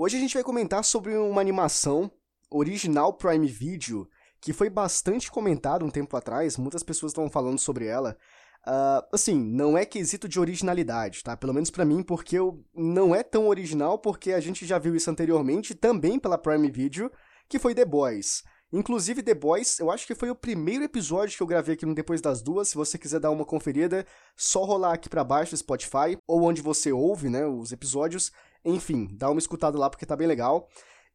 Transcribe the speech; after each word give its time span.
Hoje 0.00 0.16
a 0.16 0.20
gente 0.20 0.34
vai 0.34 0.44
comentar 0.44 0.84
sobre 0.84 1.16
uma 1.16 1.40
animação 1.40 2.08
original 2.48 3.14
Prime 3.14 3.48
Video 3.48 4.08
que 4.40 4.52
foi 4.52 4.70
bastante 4.70 5.28
comentada 5.28 5.84
um 5.84 5.90
tempo 5.90 6.16
atrás, 6.16 6.56
muitas 6.56 6.84
pessoas 6.84 7.10
estavam 7.10 7.28
falando 7.28 7.58
sobre 7.58 7.86
ela. 7.86 8.16
Uh, 8.64 9.02
assim, 9.12 9.34
não 9.34 9.76
é 9.76 9.84
quesito 9.84 10.28
de 10.28 10.38
originalidade, 10.38 11.24
tá? 11.24 11.36
Pelo 11.36 11.52
menos 11.52 11.68
para 11.68 11.84
mim, 11.84 12.04
porque 12.04 12.38
eu 12.38 12.64
não 12.72 13.12
é 13.12 13.24
tão 13.24 13.48
original, 13.48 13.98
porque 13.98 14.30
a 14.30 14.38
gente 14.38 14.64
já 14.64 14.78
viu 14.78 14.94
isso 14.94 15.10
anteriormente, 15.10 15.74
também 15.74 16.16
pela 16.16 16.38
Prime 16.38 16.70
Video, 16.70 17.10
que 17.48 17.58
foi 17.58 17.74
The 17.74 17.84
Boys. 17.84 18.44
Inclusive, 18.72 19.20
The 19.20 19.34
Boys, 19.34 19.80
eu 19.80 19.90
acho 19.90 20.06
que 20.06 20.14
foi 20.14 20.30
o 20.30 20.34
primeiro 20.36 20.84
episódio 20.84 21.36
que 21.36 21.42
eu 21.42 21.46
gravei 21.46 21.74
aqui 21.74 21.84
no 21.84 21.94
Depois 21.94 22.20
das 22.20 22.40
Duas. 22.40 22.68
Se 22.68 22.76
você 22.76 22.96
quiser 22.98 23.18
dar 23.18 23.32
uma 23.32 23.44
conferida, 23.44 24.06
só 24.36 24.62
rolar 24.62 24.92
aqui 24.92 25.08
para 25.08 25.24
baixo 25.24 25.50
do 25.50 25.56
Spotify, 25.56 26.16
ou 26.24 26.44
onde 26.44 26.62
você 26.62 26.92
ouve, 26.92 27.28
né, 27.28 27.44
os 27.44 27.72
episódios. 27.72 28.30
Enfim, 28.64 29.08
dá 29.12 29.30
uma 29.30 29.38
escutada 29.38 29.78
lá 29.78 29.88
porque 29.88 30.06
tá 30.06 30.16
bem 30.16 30.26
legal. 30.26 30.68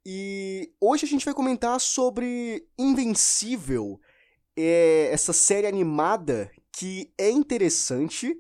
E 0.05 0.73
hoje 0.81 1.05
a 1.05 1.07
gente 1.07 1.25
vai 1.25 1.33
comentar 1.33 1.79
sobre 1.79 2.67
Invencível, 2.77 3.99
é 4.57 5.09
essa 5.11 5.31
série 5.31 5.65
animada 5.67 6.51
que 6.71 7.13
é 7.17 7.29
interessante, 7.29 8.35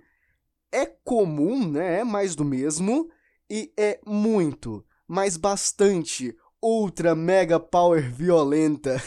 é 0.71 0.85
comum, 0.85 1.69
né? 1.69 1.99
É 1.99 2.03
mais 2.03 2.35
do 2.35 2.43
mesmo, 2.43 3.09
e 3.49 3.71
é 3.77 3.99
muito, 4.05 4.83
mas 5.07 5.37
bastante 5.37 6.35
ultra 6.61 7.13
mega 7.13 7.59
power 7.59 8.11
violenta. 8.11 9.01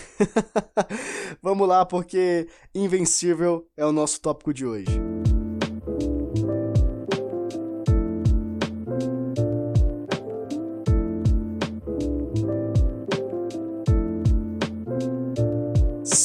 Vamos 1.42 1.66
lá, 1.66 1.84
porque 1.84 2.48
Invencível 2.74 3.66
é 3.76 3.84
o 3.84 3.92
nosso 3.92 4.20
tópico 4.20 4.54
de 4.54 4.64
hoje. 4.64 5.25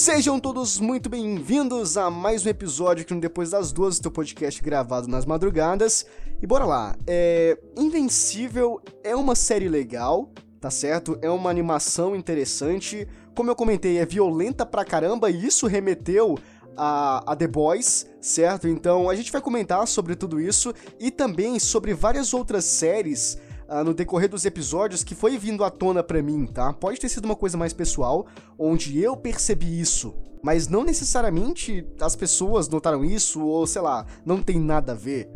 Sejam 0.02 0.40
todos 0.40 0.80
muito 0.80 1.08
bem-vindos 1.12 1.96
a 1.96 2.10
mais 2.10 2.44
um 2.44 2.50
episódio 2.50 3.04
aqui 3.04 3.14
no 3.14 3.22
Depois 3.22 3.52
das 3.52 3.72
Duas, 3.72 4.00
teu 4.00 4.10
podcast 4.10 4.60
gravado 4.60 5.08
nas 5.08 5.28
madrugadas. 5.28 6.08
E 6.42 6.48
bora 6.48 6.66
lá, 6.66 6.96
é... 7.06 7.56
Invencível 7.78 8.82
é 9.04 9.16
uma 9.16 9.36
série 9.36 9.70
legal, 9.70 10.32
tá 10.60 10.72
certo? 10.72 11.20
É 11.22 11.30
uma 11.30 11.52
animação 11.52 12.16
interessante. 12.16 13.08
Como 13.36 13.52
eu 13.52 13.56
comentei, 13.56 14.00
é 14.00 14.06
violenta 14.08 14.66
pra 14.66 14.84
caramba 14.84 15.30
e 15.30 15.46
isso 15.46 15.68
remeteu 15.68 16.36
a, 16.76 17.34
a, 17.34 17.36
The 17.36 17.48
Boys, 17.48 18.08
certo? 18.20 18.68
Então 18.68 19.08
a 19.08 19.14
gente 19.14 19.32
vai 19.32 19.40
comentar 19.40 19.88
sobre 19.88 20.16
tudo 20.16 20.42
isso 20.42 20.74
e 21.00 21.12
também 21.12 21.60
sobre 21.60 21.94
várias 21.94 22.34
outras 22.34 22.66
séries 22.66 23.38
uh, 23.72 23.84
no 23.84 23.94
decorrer 23.94 24.30
dos 24.30 24.44
episódios 24.44 25.04
que 25.04 25.16
foi 25.16 25.38
vindo 25.38 25.64
à 25.64 25.70
tona 25.70 26.04
para 26.04 26.22
mim, 26.22 26.46
tá? 26.46 26.74
Pode 26.74 27.00
ter 27.00 27.08
sido 27.08 27.26
uma 27.26 27.36
coisa 27.36 27.58
mais 27.58 27.72
pessoal, 27.72 28.28
onde 28.60 29.00
eu 29.00 29.16
percebi 29.16 29.80
isso, 29.80 30.14
mas 30.44 30.68
não 30.68 30.84
necessariamente 30.84 31.88
as 32.02 32.16
pessoas 32.16 32.68
notaram 32.68 33.06
isso, 33.06 33.42
ou 33.42 33.66
sei 33.66 33.82
lá, 33.82 34.06
não 34.26 34.42
tem 34.42 34.60
nada 34.60 34.92
a 34.92 34.96
ver. 34.96 35.30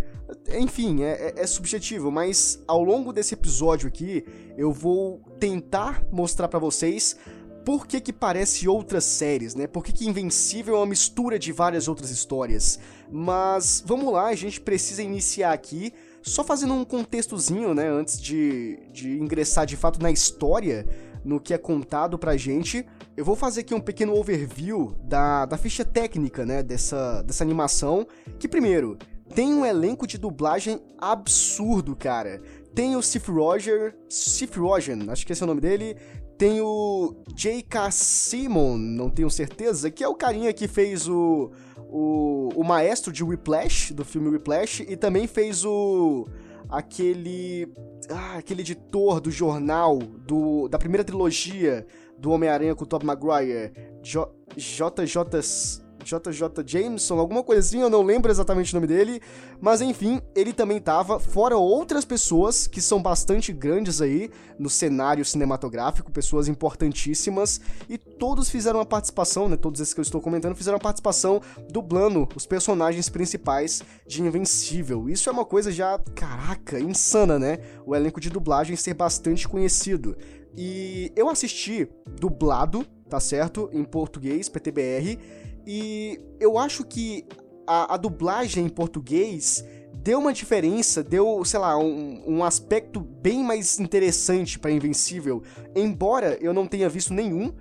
Enfim, 0.59 1.03
é, 1.03 1.33
é, 1.37 1.43
é 1.43 1.47
subjetivo, 1.47 2.11
mas 2.11 2.61
ao 2.67 2.83
longo 2.83 3.13
desse 3.13 3.35
episódio 3.35 3.87
aqui, 3.87 4.25
eu 4.57 4.71
vou 4.71 5.21
tentar 5.39 6.03
mostrar 6.11 6.47
para 6.47 6.59
vocês 6.59 7.15
por 7.63 7.87
que 7.87 7.99
que 7.99 8.13
parece 8.13 8.67
outras 8.67 9.03
séries, 9.03 9.55
né? 9.55 9.65
Por 9.65 9.83
que 9.83 9.91
que 9.91 10.07
Invencível 10.07 10.75
é 10.75 10.77
uma 10.77 10.85
mistura 10.85 11.39
de 11.39 11.51
várias 11.51 11.87
outras 11.87 12.11
histórias. 12.11 12.79
Mas 13.11 13.83
vamos 13.85 14.11
lá, 14.13 14.27
a 14.27 14.35
gente 14.35 14.61
precisa 14.61 15.01
iniciar 15.01 15.51
aqui 15.51 15.91
só 16.25 16.43
fazendo 16.43 16.73
um 16.73 16.83
contextozinho, 16.83 17.75
né, 17.75 17.87
antes 17.87 18.19
de, 18.19 18.79
de 18.91 19.19
ingressar 19.19 19.65
de 19.65 19.77
fato 19.77 20.01
na 20.01 20.09
história, 20.09 20.87
no 21.23 21.39
que 21.39 21.53
é 21.53 21.57
contado 21.57 22.17
pra 22.17 22.35
gente, 22.35 22.85
eu 23.15 23.23
vou 23.23 23.35
fazer 23.35 23.61
aqui 23.61 23.75
um 23.75 23.79
pequeno 23.79 24.13
overview 24.15 24.95
da, 25.03 25.45
da 25.45 25.57
ficha 25.57 25.85
técnica, 25.85 26.43
né, 26.43 26.63
dessa, 26.63 27.21
dessa 27.21 27.43
animação, 27.43 28.07
que 28.39 28.47
primeiro, 28.47 28.97
tem 29.35 29.53
um 29.53 29.63
elenco 29.63 30.07
de 30.07 30.17
dublagem 30.17 30.81
absurdo, 30.97 31.95
cara. 31.95 32.41
Tem 32.73 32.95
o 32.95 33.01
Sif 33.01 33.29
Roger, 33.31 33.95
Sif 34.09 34.59
Rogen, 34.59 35.09
acho 35.09 35.25
que 35.25 35.31
esse 35.31 35.41
é 35.41 35.45
o 35.45 35.47
nome 35.47 35.61
dele, 35.61 35.95
tem 36.37 36.59
o 36.59 37.15
J.K. 37.33 37.91
Simon, 37.91 38.77
não 38.77 39.09
tenho 39.09 39.29
certeza, 39.29 39.91
que 39.91 40.03
é 40.03 40.07
o 40.07 40.15
carinha 40.15 40.51
que 40.51 40.67
fez 40.67 41.07
o, 41.07 41.51
o, 41.89 42.49
o 42.55 42.63
maestro 42.63 43.11
de 43.11 43.23
Whiplash, 43.23 43.93
do 43.93 44.03
filme 44.03 44.29
Whiplash, 44.29 44.81
e 44.87 44.95
também 44.95 45.27
fez 45.27 45.65
o. 45.65 46.27
aquele. 46.69 47.71
Ah, 48.09 48.37
aquele 48.37 48.61
editor 48.61 49.19
do 49.19 49.31
jornal 49.31 49.97
do, 49.97 50.67
da 50.67 50.77
primeira 50.77 51.03
trilogia 51.03 51.87
do 52.17 52.31
Homem-Aranha 52.31 52.75
com 52.75 52.83
o 52.83 52.87
Tobey 52.87 53.05
Maguire, 53.05 53.71
JJ. 54.01 55.84
JJ 56.05 56.63
Jameson, 56.65 57.19
alguma 57.19 57.43
assim, 57.57 57.81
eu 57.81 57.89
não 57.89 58.03
lembro 58.03 58.31
exatamente 58.31 58.73
o 58.73 58.75
nome 58.75 58.87
dele, 58.87 59.19
mas 59.59 59.81
enfim, 59.81 60.21
ele 60.35 60.53
também 60.53 60.79
tava, 60.79 61.19
fora 61.19 61.57
outras 61.57 62.05
pessoas 62.05 62.67
que 62.67 62.79
são 62.79 63.01
bastante 63.01 63.51
grandes 63.51 64.01
aí 64.01 64.29
no 64.59 64.69
cenário 64.69 65.25
cinematográfico, 65.25 66.11
pessoas 66.11 66.47
importantíssimas, 66.47 67.59
e 67.89 67.97
todos 67.97 68.49
fizeram 68.49 68.79
uma 68.79 68.85
participação, 68.85 69.49
né, 69.49 69.57
todos 69.57 69.81
esses 69.81 69.93
que 69.93 69.99
eu 69.99 70.03
estou 70.03 70.21
comentando, 70.21 70.55
fizeram 70.55 70.75
uma 70.75 70.83
participação 70.83 71.41
dublando 71.71 72.27
os 72.35 72.45
personagens 72.45 73.09
principais 73.09 73.81
de 74.05 74.21
Invencível. 74.21 75.09
Isso 75.09 75.29
é 75.29 75.31
uma 75.31 75.45
coisa 75.45 75.71
já, 75.71 75.97
caraca, 76.13 76.79
insana, 76.79 77.39
né? 77.39 77.59
O 77.85 77.95
elenco 77.95 78.19
de 78.19 78.29
dublagem 78.29 78.75
ser 78.75 78.93
bastante 78.93 79.47
conhecido. 79.47 80.15
E 80.57 81.11
eu 81.15 81.29
assisti 81.29 81.87
dublado, 82.19 82.85
tá 83.09 83.19
certo? 83.19 83.69
Em 83.73 83.83
português, 83.83 84.47
PTBR, 84.47 85.19
e 85.65 86.19
eu 86.39 86.57
acho 86.57 86.83
que 86.83 87.25
a, 87.67 87.95
a 87.95 87.97
dublagem 87.97 88.65
em 88.65 88.69
português 88.69 89.65
deu 89.93 90.19
uma 90.19 90.31
diferença, 90.31 91.03
deu, 91.03 91.43
sei 91.43 91.59
lá, 91.59 91.77
um, 91.77 92.23
um 92.27 92.43
aspecto 92.43 92.99
bem 92.99 93.43
mais 93.43 93.79
interessante 93.79 94.59
para 94.59 94.69
Invencível. 94.69 95.41
Embora 95.75 96.37
eu 96.39 96.53
não 96.53 96.67
tenha 96.67 96.87
visto 96.87 97.13
nenhum 97.13 97.47
uh, 97.47 97.53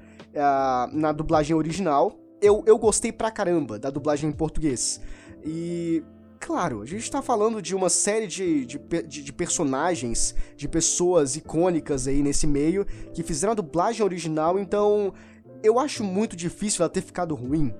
na 0.92 1.10
dublagem 1.12 1.56
original, 1.56 2.18
eu, 2.42 2.62
eu 2.66 2.78
gostei 2.78 3.10
pra 3.10 3.30
caramba 3.30 3.78
da 3.78 3.88
dublagem 3.88 4.28
em 4.28 4.32
português. 4.32 5.00
E, 5.42 6.02
claro, 6.38 6.82
a 6.82 6.84
gente 6.84 7.10
tá 7.10 7.22
falando 7.22 7.62
de 7.62 7.74
uma 7.74 7.88
série 7.88 8.26
de, 8.26 8.66
de, 8.66 8.78
de, 8.78 9.22
de 9.22 9.32
personagens, 9.32 10.34
de 10.54 10.68
pessoas 10.68 11.36
icônicas 11.36 12.06
aí 12.06 12.22
nesse 12.22 12.46
meio, 12.46 12.84
que 13.14 13.22
fizeram 13.22 13.52
a 13.52 13.56
dublagem 13.56 14.04
original, 14.04 14.58
então 14.58 15.14
eu 15.62 15.78
acho 15.78 16.04
muito 16.04 16.36
difícil 16.36 16.82
ela 16.82 16.90
ter 16.90 17.00
ficado 17.00 17.34
ruim 17.34 17.72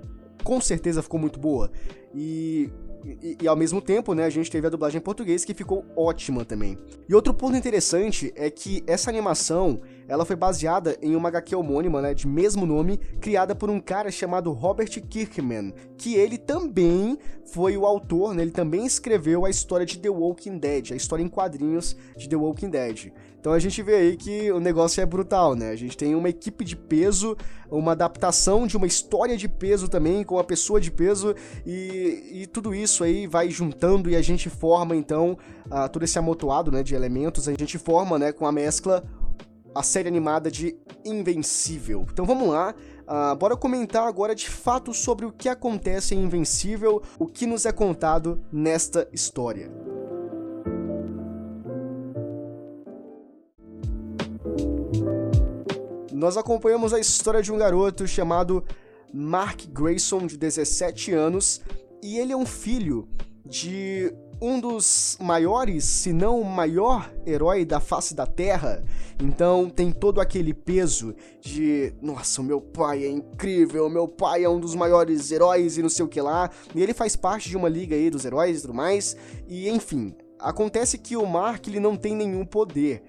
com 0.44 0.60
certeza 0.60 1.02
ficou 1.02 1.18
muito 1.18 1.40
boa. 1.40 1.70
E, 2.14 2.70
e, 3.04 3.38
e, 3.42 3.48
ao 3.48 3.56
mesmo 3.56 3.82
tempo, 3.82 4.14
né, 4.14 4.24
a 4.24 4.30
gente 4.30 4.48
teve 4.48 4.66
a 4.66 4.70
dublagem 4.70 4.98
em 4.98 5.02
português 5.02 5.44
que 5.44 5.52
ficou 5.52 5.84
ótima 5.96 6.44
também. 6.44 6.78
E 7.08 7.14
outro 7.14 7.34
ponto 7.34 7.56
interessante 7.56 8.32
é 8.36 8.48
que 8.48 8.84
essa 8.86 9.10
animação, 9.10 9.80
ela 10.06 10.24
foi 10.24 10.36
baseada 10.36 10.96
em 11.02 11.16
uma 11.16 11.28
HQ 11.28 11.56
homônima, 11.56 12.00
né, 12.00 12.14
de 12.14 12.28
mesmo 12.28 12.64
nome, 12.64 12.98
criada 13.20 13.54
por 13.54 13.68
um 13.68 13.80
cara 13.80 14.12
chamado 14.12 14.52
Robert 14.52 14.90
Kirkman, 15.08 15.74
que 15.98 16.14
ele 16.14 16.38
também 16.38 17.18
foi 17.46 17.76
o 17.76 17.84
autor, 17.84 18.32
né, 18.32 18.42
ele 18.42 18.52
também 18.52 18.86
escreveu 18.86 19.44
a 19.44 19.50
história 19.50 19.84
de 19.84 19.98
The 19.98 20.10
Walking 20.10 20.58
Dead, 20.58 20.92
a 20.92 20.96
história 20.96 21.22
em 21.22 21.28
quadrinhos 21.28 21.96
de 22.16 22.28
The 22.28 22.36
Walking 22.36 22.70
Dead. 22.70 23.12
Então 23.44 23.52
a 23.52 23.58
gente 23.58 23.82
vê 23.82 23.96
aí 23.96 24.16
que 24.16 24.50
o 24.52 24.58
negócio 24.58 25.02
é 25.02 25.04
brutal, 25.04 25.54
né? 25.54 25.68
A 25.68 25.76
gente 25.76 25.98
tem 25.98 26.14
uma 26.14 26.30
equipe 26.30 26.64
de 26.64 26.74
peso, 26.74 27.36
uma 27.70 27.92
adaptação 27.92 28.66
de 28.66 28.74
uma 28.74 28.86
história 28.86 29.36
de 29.36 29.46
peso 29.46 29.86
também, 29.86 30.24
com 30.24 30.36
uma 30.36 30.44
pessoa 30.44 30.80
de 30.80 30.90
peso, 30.90 31.34
e, 31.66 32.30
e 32.32 32.46
tudo 32.46 32.74
isso 32.74 33.04
aí 33.04 33.26
vai 33.26 33.50
juntando 33.50 34.08
e 34.08 34.16
a 34.16 34.22
gente 34.22 34.48
forma 34.48 34.96
então 34.96 35.36
uh, 35.66 35.86
todo 35.90 36.04
esse 36.04 36.18
amontoado 36.18 36.72
né, 36.72 36.82
de 36.82 36.94
elementos, 36.94 37.46
a 37.46 37.50
gente 37.52 37.76
forma 37.76 38.18
né, 38.18 38.32
com 38.32 38.46
a 38.46 38.52
mescla 38.52 39.04
a 39.74 39.82
série 39.82 40.08
animada 40.08 40.50
de 40.50 40.74
Invencível. 41.04 42.06
Então 42.10 42.24
vamos 42.24 42.48
lá, 42.48 42.74
uh, 43.02 43.36
bora 43.36 43.58
comentar 43.58 44.08
agora 44.08 44.34
de 44.34 44.48
fato 44.48 44.94
sobre 44.94 45.26
o 45.26 45.30
que 45.30 45.50
acontece 45.50 46.14
em 46.14 46.22
Invencível, 46.22 47.02
o 47.18 47.26
que 47.26 47.44
nos 47.44 47.66
é 47.66 47.72
contado 47.72 48.42
nesta 48.50 49.06
história. 49.12 49.70
Nós 56.14 56.36
acompanhamos 56.36 56.94
a 56.94 57.00
história 57.00 57.42
de 57.42 57.52
um 57.52 57.58
garoto 57.58 58.06
chamado 58.06 58.64
Mark 59.12 59.66
Grayson, 59.66 60.28
de 60.28 60.36
17 60.36 61.10
anos, 61.12 61.60
e 62.00 62.18
ele 62.18 62.32
é 62.32 62.36
um 62.36 62.46
filho 62.46 63.08
de 63.44 64.14
um 64.40 64.60
dos 64.60 65.18
maiores, 65.20 65.82
se 65.82 66.12
não 66.12 66.40
o 66.40 66.44
maior 66.44 67.12
herói 67.26 67.64
da 67.64 67.80
face 67.80 68.14
da 68.14 68.26
Terra. 68.26 68.84
Então 69.20 69.68
tem 69.68 69.90
todo 69.90 70.20
aquele 70.20 70.54
peso 70.54 71.16
de, 71.40 71.92
nossa, 72.00 72.40
o 72.40 72.44
meu 72.44 72.60
pai 72.60 73.04
é 73.04 73.10
incrível, 73.10 73.90
meu 73.90 74.06
pai 74.06 74.44
é 74.44 74.48
um 74.48 74.60
dos 74.60 74.76
maiores 74.76 75.32
heróis 75.32 75.76
e 75.78 75.82
não 75.82 75.88
sei 75.88 76.04
o 76.04 76.08
que 76.08 76.20
lá. 76.20 76.48
E 76.76 76.80
ele 76.80 76.94
faz 76.94 77.16
parte 77.16 77.48
de 77.48 77.56
uma 77.56 77.68
liga 77.68 77.96
aí 77.96 78.08
dos 78.08 78.24
heróis 78.24 78.58
e 78.58 78.62
tudo 78.62 78.74
mais. 78.74 79.16
E 79.48 79.68
enfim, 79.68 80.14
acontece 80.38 80.96
que 80.96 81.16
o 81.16 81.26
Mark 81.26 81.66
ele 81.66 81.80
não 81.80 81.96
tem 81.96 82.14
nenhum 82.14 82.44
poder. 82.44 83.02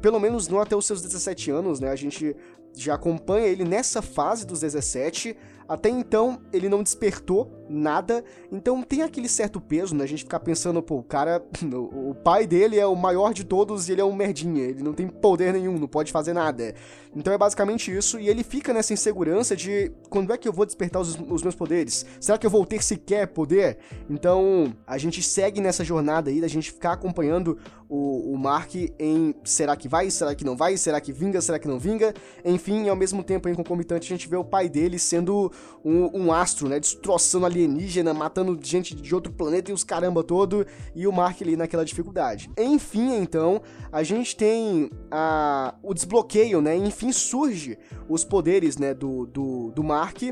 Pelo 0.00 0.20
menos 0.20 0.48
não 0.48 0.60
até 0.60 0.76
os 0.76 0.86
seus 0.86 1.02
17 1.02 1.50
anos, 1.50 1.80
né? 1.80 1.90
A 1.90 1.96
gente 1.96 2.36
já 2.74 2.94
acompanha 2.94 3.46
ele 3.46 3.64
nessa 3.64 4.00
fase 4.00 4.46
dos 4.46 4.60
17. 4.60 5.36
Até 5.70 5.88
então, 5.88 6.40
ele 6.52 6.68
não 6.68 6.82
despertou 6.82 7.48
nada, 7.68 8.24
então 8.50 8.82
tem 8.82 9.02
aquele 9.02 9.28
certo 9.28 9.60
peso, 9.60 9.94
né? 9.94 10.02
A 10.02 10.08
gente 10.08 10.24
ficar 10.24 10.40
pensando, 10.40 10.82
pô, 10.82 10.96
o 10.96 11.02
cara, 11.04 11.40
o 11.62 12.12
pai 12.12 12.44
dele 12.44 12.76
é 12.76 12.84
o 12.84 12.96
maior 12.96 13.32
de 13.32 13.44
todos 13.44 13.88
e 13.88 13.92
ele 13.92 14.00
é 14.00 14.04
um 14.04 14.12
merdinha, 14.12 14.64
ele 14.64 14.82
não 14.82 14.92
tem 14.92 15.06
poder 15.06 15.52
nenhum, 15.52 15.78
não 15.78 15.86
pode 15.86 16.10
fazer 16.10 16.32
nada. 16.32 16.74
Então 17.14 17.32
é 17.32 17.38
basicamente 17.38 17.96
isso, 17.96 18.18
e 18.18 18.28
ele 18.28 18.42
fica 18.42 18.74
nessa 18.74 18.92
insegurança 18.92 19.54
de 19.54 19.92
quando 20.08 20.32
é 20.32 20.36
que 20.36 20.48
eu 20.48 20.52
vou 20.52 20.66
despertar 20.66 21.00
os, 21.00 21.16
os 21.16 21.42
meus 21.42 21.54
poderes? 21.54 22.04
Será 22.20 22.36
que 22.36 22.44
eu 22.44 22.50
vou 22.50 22.66
ter 22.66 22.82
sequer 22.82 23.28
poder? 23.28 23.78
Então 24.08 24.74
a 24.84 24.98
gente 24.98 25.22
segue 25.22 25.60
nessa 25.60 25.84
jornada 25.84 26.30
aí 26.30 26.40
da 26.40 26.48
gente 26.48 26.72
ficar 26.72 26.94
acompanhando 26.94 27.56
o, 27.88 28.32
o 28.32 28.38
Mark 28.38 28.74
em 28.74 29.34
será 29.44 29.76
que 29.76 29.88
vai, 29.88 30.10
será 30.10 30.34
que 30.34 30.44
não 30.44 30.56
vai, 30.56 30.76
será 30.76 31.00
que 31.00 31.12
vinga, 31.12 31.40
será 31.40 31.58
que 31.58 31.66
não 31.66 31.78
vinga? 31.78 32.14
Enfim, 32.44 32.88
ao 32.88 32.96
mesmo 32.96 33.22
tempo 33.24 33.48
em 33.48 33.54
concomitante 33.54 34.06
a 34.06 34.16
gente 34.16 34.28
vê 34.28 34.36
o 34.36 34.44
pai 34.44 34.68
dele 34.68 34.98
sendo 34.98 35.50
um, 35.84 36.24
um 36.24 36.32
astro, 36.32 36.68
né? 36.68 36.78
Destroçando 36.78 37.46
alienígena, 37.46 38.12
matando 38.12 38.58
gente 38.62 38.94
de 38.94 39.14
outro 39.14 39.32
planeta 39.32 39.70
e 39.70 39.74
os 39.74 39.84
caramba 39.84 40.22
todo, 40.22 40.66
e 40.94 41.06
o 41.06 41.12
Mark 41.12 41.40
ali 41.42 41.56
naquela 41.56 41.84
dificuldade. 41.84 42.50
Enfim, 42.58 43.16
então, 43.16 43.62
a 43.90 44.02
gente 44.02 44.36
tem 44.36 44.90
a, 45.10 45.74
o 45.82 45.94
desbloqueio, 45.94 46.60
né? 46.60 46.76
Enfim, 46.76 47.12
surge 47.12 47.78
os 48.08 48.24
poderes, 48.24 48.76
né, 48.76 48.94
do, 48.94 49.26
do, 49.26 49.70
do 49.70 49.82
Mark. 49.82 50.22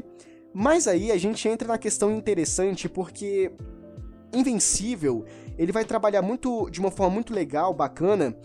Mas 0.52 0.88
aí 0.88 1.12
a 1.12 1.16
gente 1.16 1.46
entra 1.48 1.69
na 1.69 1.78
questão 1.78 2.10
interessante 2.10 2.88
porque 2.88 3.52
Invencível, 4.32 5.25
ele 5.56 5.72
vai 5.72 5.84
trabalhar 5.84 6.20
muito 6.20 6.69
de 6.70 6.80
uma 6.80 6.90
forma 6.90 7.14
muito 7.14 7.32
legal, 7.32 7.72
bacana, 7.72 8.36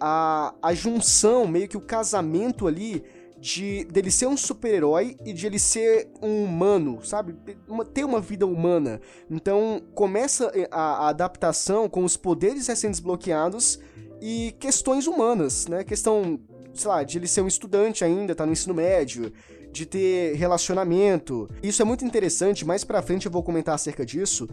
a, 0.00 0.52
a 0.60 0.74
junção, 0.74 1.46
meio 1.46 1.68
que 1.68 1.76
o 1.76 1.80
casamento 1.80 2.66
ali 2.66 3.04
de 3.40 3.84
dele 3.84 4.10
ser 4.10 4.26
um 4.26 4.36
super-herói 4.36 5.16
e 5.24 5.32
de 5.32 5.46
ele 5.46 5.58
ser 5.58 6.10
um 6.22 6.44
humano, 6.44 7.04
sabe? 7.04 7.36
Uma, 7.68 7.84
ter 7.84 8.04
uma 8.04 8.20
vida 8.20 8.46
humana. 8.46 9.00
Então 9.30 9.80
começa 9.94 10.52
a, 10.70 11.06
a 11.06 11.08
adaptação 11.08 11.88
com 11.88 12.04
os 12.04 12.16
poderes 12.16 12.66
recém-desbloqueados 12.66 13.78
e 14.20 14.54
questões 14.58 15.06
humanas, 15.06 15.66
né? 15.68 15.84
Questão, 15.84 16.40
sei 16.74 16.88
lá, 16.88 17.02
de 17.02 17.18
ele 17.18 17.28
ser 17.28 17.42
um 17.42 17.46
estudante 17.46 18.04
ainda, 18.04 18.34
tá 18.34 18.44
no 18.44 18.52
ensino 18.52 18.74
médio, 18.74 19.32
de 19.70 19.86
ter 19.86 20.34
relacionamento. 20.34 21.48
Isso 21.62 21.80
é 21.80 21.84
muito 21.84 22.04
interessante, 22.04 22.64
mais 22.64 22.84
pra 22.84 23.02
frente 23.02 23.26
eu 23.26 23.32
vou 23.32 23.42
comentar 23.42 23.74
acerca 23.74 24.04
disso. 24.04 24.48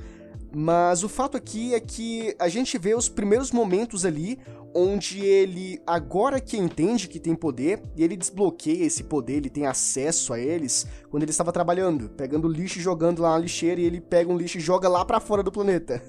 Mas 0.57 1.03
o 1.03 1.09
fato 1.09 1.35
aqui 1.35 1.75
é 1.75 1.81
que 1.81 2.33
a 2.39 2.47
gente 2.47 2.77
vê 2.77 2.95
os 2.95 3.09
primeiros 3.09 3.51
momentos 3.51 4.05
ali 4.05 4.39
onde 4.73 5.19
ele, 5.19 5.81
agora 5.85 6.39
que 6.39 6.55
entende 6.55 7.09
que 7.09 7.19
tem 7.19 7.35
poder, 7.35 7.81
e 7.93 8.03
ele 8.03 8.15
desbloqueia 8.15 8.85
esse 8.85 9.03
poder, 9.03 9.35
ele 9.35 9.49
tem 9.49 9.65
acesso 9.65 10.33
a 10.33 10.39
eles, 10.39 10.87
quando 11.09 11.23
ele 11.23 11.31
estava 11.31 11.51
trabalhando, 11.51 12.09
pegando 12.09 12.47
lixo 12.47 12.79
e 12.79 12.81
jogando 12.81 13.21
lá 13.21 13.31
na 13.31 13.39
lixeira, 13.39 13.81
e 13.81 13.85
ele 13.85 13.99
pega 13.99 14.31
um 14.31 14.37
lixo 14.37 14.57
e 14.57 14.61
joga 14.61 14.87
lá 14.87 15.03
para 15.03 15.19
fora 15.19 15.43
do 15.43 15.51
planeta. 15.51 16.01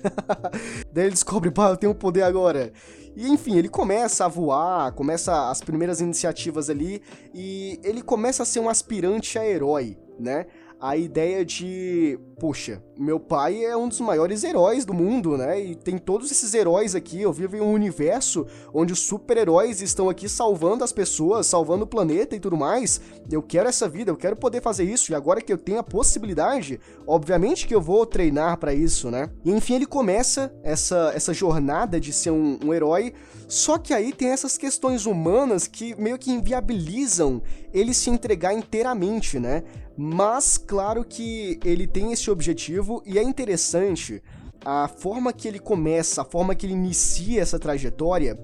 Daí 0.93 1.05
ele 1.05 1.15
descobre, 1.15 1.51
pá, 1.51 1.71
eu 1.71 1.77
tenho 1.77 1.95
poder 1.95 2.23
agora. 2.23 2.73
E 3.17 3.29
enfim, 3.29 3.57
ele 3.57 3.69
começa 3.69 4.25
a 4.25 4.29
voar, 4.29 4.93
começa 4.93 5.49
as 5.51 5.61
primeiras 5.61 6.01
iniciativas 6.01 6.71
ali, 6.71 7.03
e 7.35 7.81
ele 7.83 8.01
começa 8.01 8.45
a 8.45 8.47
ser 8.47 8.61
um 8.61 8.69
aspirante 8.69 9.39
a 9.39 9.47
herói, 9.47 9.97
né? 10.19 10.47
A 10.81 10.97
ideia 10.97 11.45
de, 11.45 12.19
poxa, 12.39 12.83
meu 12.99 13.19
pai 13.19 13.65
é 13.65 13.75
um 13.77 13.89
dos 13.89 14.01
maiores 14.01 14.45
heróis 14.45 14.85
do 14.85 14.93
mundo, 14.93 15.37
né? 15.37 15.59
E 15.59 15.75
tem 15.75 15.97
todos 15.97 16.31
esses 16.31 16.53
heróis 16.53 16.95
aqui. 16.95 17.23
Eu 17.23 17.33
vivo 17.33 17.57
em 17.57 17.61
um 17.61 17.73
universo 17.73 18.47
onde 18.75 18.93
os 18.93 19.01
super-heróis 19.01 19.81
estão 19.81 20.11
aqui 20.11 20.29
salvando 20.29 20.85
as 20.85 20.93
pessoas, 20.93 21.47
salvando 21.47 21.85
o 21.85 21.87
planeta 21.87 22.37
e 22.37 22.41
tudo 22.41 22.57
mais. 22.57 23.01
Eu 23.31 23.43
quero 23.43 23.69
essa 23.69 23.89
vida, 23.89 24.11
eu 24.11 24.17
quero 24.17 24.37
poder 24.37 24.61
fazer 24.61 24.85
isso. 24.85 25.13
E 25.13 25.15
agora 25.15 25.41
que 25.41 25.53
eu 25.53 25.59
tenho 25.59 25.79
a 25.79 25.83
possibilidade, 25.83 26.79
obviamente 27.07 27.67
que 27.67 27.75
eu 27.75 27.81
vou 27.81 28.05
treinar 28.05 28.59
para 28.59 28.75
isso, 28.75 29.11
né? 29.11 29.31
E 29.45 29.51
enfim, 29.51 29.77
ele 29.77 29.87
começa 29.87 30.55
essa, 30.63 31.11
essa 31.15 31.33
jornada 31.33 31.99
de 31.99 32.13
ser 32.13 32.31
um, 32.31 32.59
um 32.63 32.75
herói. 32.75 33.15
Só 33.49 33.79
que 33.79 33.95
aí 33.95 34.13
tem 34.13 34.29
essas 34.29 34.59
questões 34.59 35.07
humanas 35.07 35.67
que 35.67 35.95
meio 36.01 36.19
que 36.19 36.31
inviabilizam 36.31 37.41
ele 37.73 37.95
se 37.95 38.11
entregar 38.11 38.53
inteiramente, 38.53 39.39
né? 39.39 39.63
Mas 39.97 40.59
claro 40.59 41.05
que 41.05 41.59
ele 41.65 41.87
tem 41.87 42.13
esse 42.13 42.31
objetivo 42.31 43.03
e 43.07 43.19
é 43.19 43.23
interessante 43.23 44.23
a 44.65 44.89
forma 44.89 45.33
que 45.33 45.49
ele 45.49 45.59
começa, 45.59 46.23
a 46.23 46.25
forma 46.25 46.55
que 46.55 46.67
ele 46.67 46.75
inicia 46.75 47.41
essa 47.41 47.59
trajetória, 47.59 48.39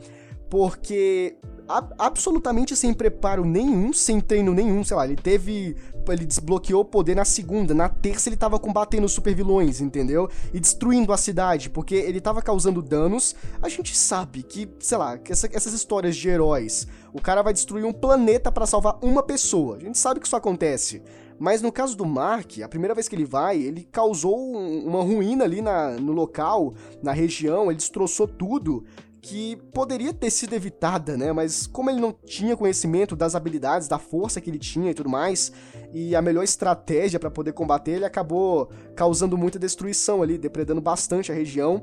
porque 0.49 1.37
absolutamente 1.99 2.77
sem 2.77 2.93
preparo 2.93 3.45
nenhum, 3.45 3.93
sem 3.93 4.21
treino 4.21 4.53
nenhum, 4.53 4.85
sei 4.85 4.97
lá, 4.97 5.05
ele 5.05 5.17
teve. 5.17 5.77
Ele 6.09 6.27
desbloqueou 6.27 6.81
o 6.81 6.85
poder 6.85 7.15
na 7.15 7.25
segunda, 7.25 7.73
na 7.73 7.89
terça 7.89 8.29
ele 8.29 8.37
tava 8.37 8.59
combatendo 8.59 9.09
super 9.09 9.33
vilões, 9.33 9.81
entendeu? 9.81 10.29
E 10.53 10.59
destruindo 10.59 11.13
a 11.13 11.17
cidade, 11.17 11.71
porque 11.71 11.95
ele 11.95 12.21
tava 12.21 12.43
causando 12.43 12.83
danos. 12.83 13.37
A 13.63 13.69
gente 13.69 13.97
sabe 13.97 14.43
que, 14.43 14.69
sei 14.81 14.99
lá, 14.99 15.17
que 15.17 15.31
essa, 15.31 15.49
essas 15.53 15.73
histórias 15.73 16.17
de 16.17 16.29
heróis, 16.29 16.89
o 17.13 17.21
cara 17.21 17.41
vai 17.41 17.53
destruir 17.53 17.85
um 17.85 17.93
planeta 17.93 18.51
para 18.51 18.67
salvar 18.67 18.99
uma 19.01 19.23
pessoa. 19.23 19.77
A 19.77 19.79
gente 19.79 19.97
sabe 19.97 20.19
que 20.19 20.27
isso 20.27 20.35
acontece. 20.35 21.01
Mas 21.43 21.61
no 21.61 21.73
caso 21.73 21.97
do 21.97 22.06
Mark, 22.06 22.61
a 22.62 22.69
primeira 22.69 22.94
vez 22.94 23.09
que 23.09 23.17
ele 23.17 23.25
vai, 23.25 23.61
ele 23.61 23.83
causou 23.91 24.39
uma 24.39 25.03
ruína 25.03 25.43
ali 25.43 25.61
na, 25.61 25.91
no 25.91 26.12
local, 26.12 26.73
na 27.03 27.11
região, 27.11 27.65
ele 27.65 27.79
destroçou 27.79 28.29
tudo 28.29 28.85
que 29.21 29.56
poderia 29.75 30.15
ter 30.15 30.31
sido 30.31 30.55
evitada, 30.55 31.17
né? 31.17 31.33
Mas 31.33 31.67
como 31.67 31.91
ele 31.91 32.00
não 32.00 32.12
tinha 32.12 32.56
conhecimento 32.56 33.17
das 33.17 33.35
habilidades, 33.35 33.89
da 33.89 33.99
força 33.99 34.41
que 34.41 34.50
ele 34.50 34.59
tinha 34.59 34.93
e 34.93 34.94
tudo 34.94 35.09
mais, 35.09 35.50
e 35.93 36.15
a 36.15 36.23
melhor 36.23 36.44
estratégia 36.44 37.19
para 37.19 37.29
poder 37.29 37.53
combater, 37.55 37.93
ele 37.93 38.05
acabou 38.05 38.71
causando 38.94 39.37
muita 39.37 39.59
destruição 39.59 40.23
ali, 40.23 40.39
depredando 40.39 40.81
bastante 40.81 41.33
a 41.33 41.35
região. 41.35 41.83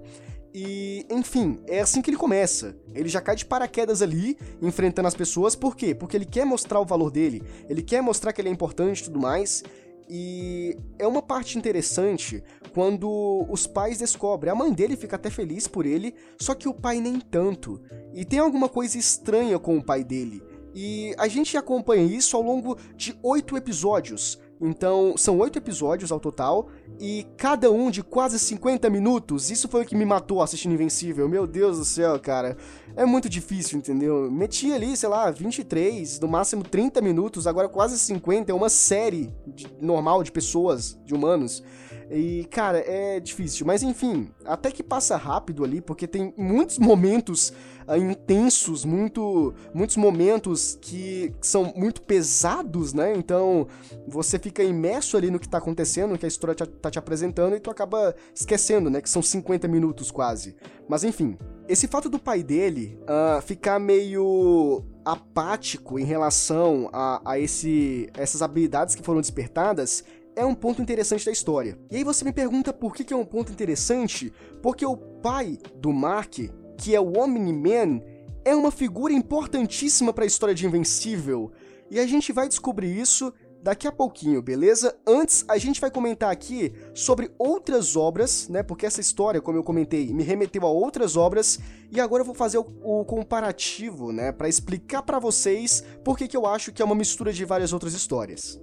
E, 0.53 1.05
enfim, 1.09 1.59
é 1.67 1.79
assim 1.79 2.01
que 2.01 2.09
ele 2.09 2.17
começa. 2.17 2.75
Ele 2.93 3.07
já 3.07 3.21
cai 3.21 3.35
de 3.35 3.45
paraquedas 3.45 4.01
ali, 4.01 4.37
enfrentando 4.61 5.07
as 5.07 5.15
pessoas. 5.15 5.55
Por 5.55 5.75
quê? 5.75 5.93
Porque 5.93 6.17
ele 6.17 6.25
quer 6.25 6.45
mostrar 6.45 6.79
o 6.79 6.85
valor 6.85 7.11
dele, 7.11 7.43
ele 7.69 7.81
quer 7.81 8.01
mostrar 8.01 8.33
que 8.33 8.41
ele 8.41 8.49
é 8.49 8.51
importante 8.51 9.01
e 9.01 9.03
tudo 9.03 9.19
mais. 9.19 9.63
E 10.11 10.75
é 10.97 11.05
uma 11.05 11.21
parte 11.21 11.55
interessante 11.55 12.43
quando 12.73 13.45
os 13.47 13.67
pais 13.67 13.99
descobrem. 13.99 14.51
A 14.51 14.55
mãe 14.55 14.73
dele 14.73 14.97
fica 14.97 15.15
até 15.15 15.29
feliz 15.29 15.67
por 15.67 15.85
ele, 15.85 16.15
só 16.39 16.55
que 16.55 16.67
o 16.67 16.73
pai 16.73 16.99
nem 16.99 17.19
tanto. 17.19 17.79
E 18.11 18.25
tem 18.25 18.39
alguma 18.39 18.67
coisa 18.67 18.97
estranha 18.97 19.59
com 19.59 19.77
o 19.77 19.83
pai 19.83 20.03
dele. 20.03 20.41
E 20.73 21.13
a 21.17 21.27
gente 21.27 21.55
acompanha 21.57 22.03
isso 22.03 22.35
ao 22.35 22.41
longo 22.41 22.75
de 22.95 23.15
oito 23.21 23.56
episódios. 23.56 24.39
Então, 24.59 25.15
são 25.15 25.37
oito 25.39 25.57
episódios 25.57 26.11
ao 26.11 26.19
total, 26.19 26.69
e 26.99 27.25
cada 27.37 27.71
um 27.71 27.89
de 27.89 28.03
quase 28.03 28.37
50 28.37 28.89
minutos. 28.89 29.49
Isso 29.49 29.69
foi 29.69 29.83
o 29.83 29.85
que 29.85 29.95
me 29.95 30.06
matou 30.06 30.41
assistindo 30.41 30.73
Invencível. 30.73 31.29
Meu 31.29 31.47
Deus 31.47 31.77
do 31.77 31.85
céu, 31.85 32.19
cara. 32.19 32.57
É 32.95 33.06
muito 33.06 33.29
difícil, 33.29 33.77
entendeu? 33.77 34.29
Meti 34.29 34.73
ali, 34.73 34.97
sei 34.97 35.07
lá, 35.07 35.31
23, 35.31 36.19
no 36.19 36.27
máximo 36.27 36.63
30 36.63 36.99
minutos, 37.01 37.47
agora 37.47 37.69
quase 37.69 37.97
50. 37.97 38.51
É 38.51 38.56
uma 38.56 38.69
série 38.69 39.31
de, 39.47 39.68
normal 39.79 40.23
de 40.23 40.31
pessoas, 40.31 40.99
de 41.06 41.13
humanos. 41.13 41.63
E, 42.09 42.45
cara, 42.45 42.80
é 42.80 43.19
difícil. 43.19 43.66
Mas 43.66 43.83
enfim, 43.83 44.30
até 44.45 44.71
que 44.71 44.81
passa 44.81 45.16
rápido 45.16 45.63
ali, 45.63 45.80
porque 45.80 46.07
tem 46.07 46.33
muitos 46.35 46.80
momentos 46.80 47.54
uh, 47.87 47.95
intensos, 47.95 48.83
muito, 48.83 49.54
muitos 49.73 49.95
momentos 49.95 50.78
que 50.81 51.33
são 51.39 51.71
muito 51.75 52.01
pesados, 52.01 52.94
né? 52.94 53.13
Então 53.16 53.68
você 54.07 54.39
fica 54.39 54.63
imerso 54.63 55.18
ali 55.18 55.30
no 55.30 55.39
que 55.39 55.47
tá 55.47 55.59
acontecendo, 55.59 56.11
no 56.11 56.18
que 56.18 56.25
a 56.25 56.28
história 56.28 56.56
te, 56.56 56.66
tá 56.66 56.89
te 56.89 56.97
apresentando, 56.97 57.56
e 57.56 57.59
tu 57.59 57.69
acaba 57.69 58.16
esquecendo, 58.33 58.89
né? 58.89 59.01
Que 59.01 59.09
são 59.09 59.21
50 59.21 59.68
minutos 59.68 60.09
quase. 60.09 60.56
Mas 60.87 61.04
enfim, 61.04 61.37
esse 61.68 61.87
fato 61.87 62.09
do 62.09 62.18
pai 62.18 62.42
dele 62.42 62.99
uh, 63.04 63.42
ficar 63.42 63.80
meio 63.80 64.83
apático 65.06 65.99
em 65.99 66.04
relação 66.04 66.89
a, 66.92 67.21
a 67.33 67.39
esse, 67.39 68.09
essas 68.16 68.42
habilidades 68.42 68.95
que 68.95 69.04
foram 69.04 69.21
despertadas 69.21 70.04
é 70.39 70.45
um 70.45 70.55
ponto 70.55 70.81
interessante 70.81 71.25
da 71.25 71.31
história. 71.33 71.77
E 71.91 71.97
aí 71.97 72.03
você 72.03 72.23
me 72.23 72.31
pergunta 72.31 72.71
por 72.71 72.95
que, 72.95 73.03
que 73.03 73.13
é 73.13 73.17
um 73.17 73.25
ponto 73.25 73.51
interessante? 73.51 74.31
Porque 74.61 74.85
o 74.85 74.95
pai 74.95 75.57
do 75.75 75.91
Mark, 75.91 76.39
que 76.77 76.95
é 76.95 76.99
o 76.99 77.19
Omni-Man, 77.19 78.01
é 78.45 78.55
uma 78.55 78.71
figura 78.71 79.11
importantíssima 79.11 80.13
para 80.13 80.23
a 80.23 80.27
história 80.27 80.55
de 80.55 80.65
Invencível. 80.65 81.51
E 81.91 81.99
a 81.99 82.07
gente 82.07 82.31
vai 82.31 82.47
descobrir 82.47 82.97
isso 82.97 83.33
daqui 83.61 83.85
a 83.85 83.91
pouquinho, 83.91 84.41
beleza? 84.41 84.95
Antes, 85.05 85.43
a 85.45 85.57
gente 85.57 85.81
vai 85.81 85.91
comentar 85.91 86.31
aqui 86.31 86.73
sobre 86.93 87.29
outras 87.37 87.97
obras, 87.97 88.47
né? 88.47 88.63
Porque 88.63 88.85
essa 88.85 89.01
história, 89.01 89.41
como 89.41 89.57
eu 89.57 89.63
comentei, 89.63 90.13
me 90.13 90.23
remeteu 90.23 90.65
a 90.65 90.69
outras 90.69 91.17
obras 91.17 91.59
e 91.91 91.99
agora 91.99 92.21
eu 92.21 92.25
vou 92.25 92.35
fazer 92.35 92.59
o, 92.59 92.65
o 92.81 93.03
comparativo, 93.03 94.13
né? 94.13 94.31
Para 94.31 94.47
explicar 94.47 95.01
para 95.01 95.19
vocês 95.19 95.83
por 96.01 96.17
que, 96.17 96.29
eu 96.37 96.45
acho 96.45 96.71
que 96.71 96.81
é 96.81 96.85
uma 96.85 96.95
mistura 96.95 97.33
de 97.33 97.43
várias 97.43 97.73
outras 97.73 97.93
histórias. 97.93 98.57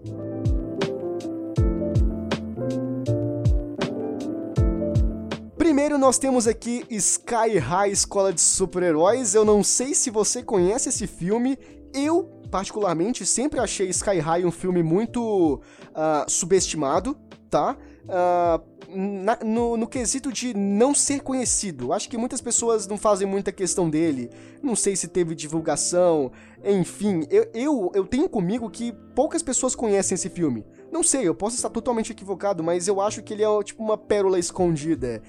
Primeiro 5.86 6.04
nós 6.04 6.18
temos 6.18 6.48
aqui 6.48 6.84
Sky 6.90 7.58
High 7.60 7.92
Escola 7.92 8.32
de 8.32 8.40
Super-Heróis. 8.40 9.36
Eu 9.36 9.44
não 9.44 9.62
sei 9.62 9.94
se 9.94 10.10
você 10.10 10.42
conhece 10.42 10.88
esse 10.88 11.06
filme. 11.06 11.56
Eu, 11.94 12.24
particularmente, 12.50 13.24
sempre 13.24 13.60
achei 13.60 13.88
Sky 13.90 14.18
High 14.18 14.44
um 14.44 14.50
filme 14.50 14.82
muito 14.82 15.60
uh, 15.92 16.28
subestimado, 16.28 17.16
tá? 17.48 17.76
Uh, 18.02 18.76
na, 18.96 19.38
no, 19.44 19.76
no, 19.76 19.86
quesito 19.86 20.32
de 20.32 20.54
não 20.54 20.92
ser 20.92 21.20
conhecido. 21.20 21.92
Acho 21.92 22.08
que 22.08 22.18
muitas 22.18 22.40
pessoas 22.40 22.88
não 22.88 22.98
fazem 22.98 23.28
muita 23.28 23.52
questão 23.52 23.88
dele. 23.88 24.28
Não 24.60 24.74
sei 24.74 24.96
se 24.96 25.06
teve 25.06 25.36
divulgação. 25.36 26.32
Enfim, 26.64 27.28
eu, 27.30 27.48
eu, 27.54 27.92
eu 27.94 28.04
tenho 28.04 28.28
comigo 28.28 28.68
que 28.68 28.92
poucas 29.14 29.40
pessoas 29.40 29.76
conhecem 29.76 30.16
esse 30.16 30.28
filme. 30.28 30.64
Não 30.90 31.04
sei, 31.04 31.28
eu 31.28 31.34
posso 31.34 31.54
estar 31.54 31.70
totalmente 31.70 32.10
equivocado, 32.10 32.64
mas 32.64 32.88
eu 32.88 33.00
acho 33.00 33.22
que 33.22 33.34
ele 33.34 33.44
é 33.44 33.62
tipo 33.62 33.82
uma 33.84 33.96
pérola 33.96 34.36
escondida. 34.36 35.22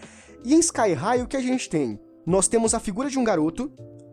E 0.44 0.53
em 0.53 0.60
Sky 0.60 0.94
High, 0.94 1.22
o 1.22 1.27
que 1.27 1.38
a 1.38 1.41
gente 1.41 1.70
tem? 1.70 2.00
Nós 2.25 2.48
temos 2.48 2.74
a 2.74 2.79
figura 2.79 3.10
de 3.10 3.17
um 3.17 3.24
garoto 3.24 3.72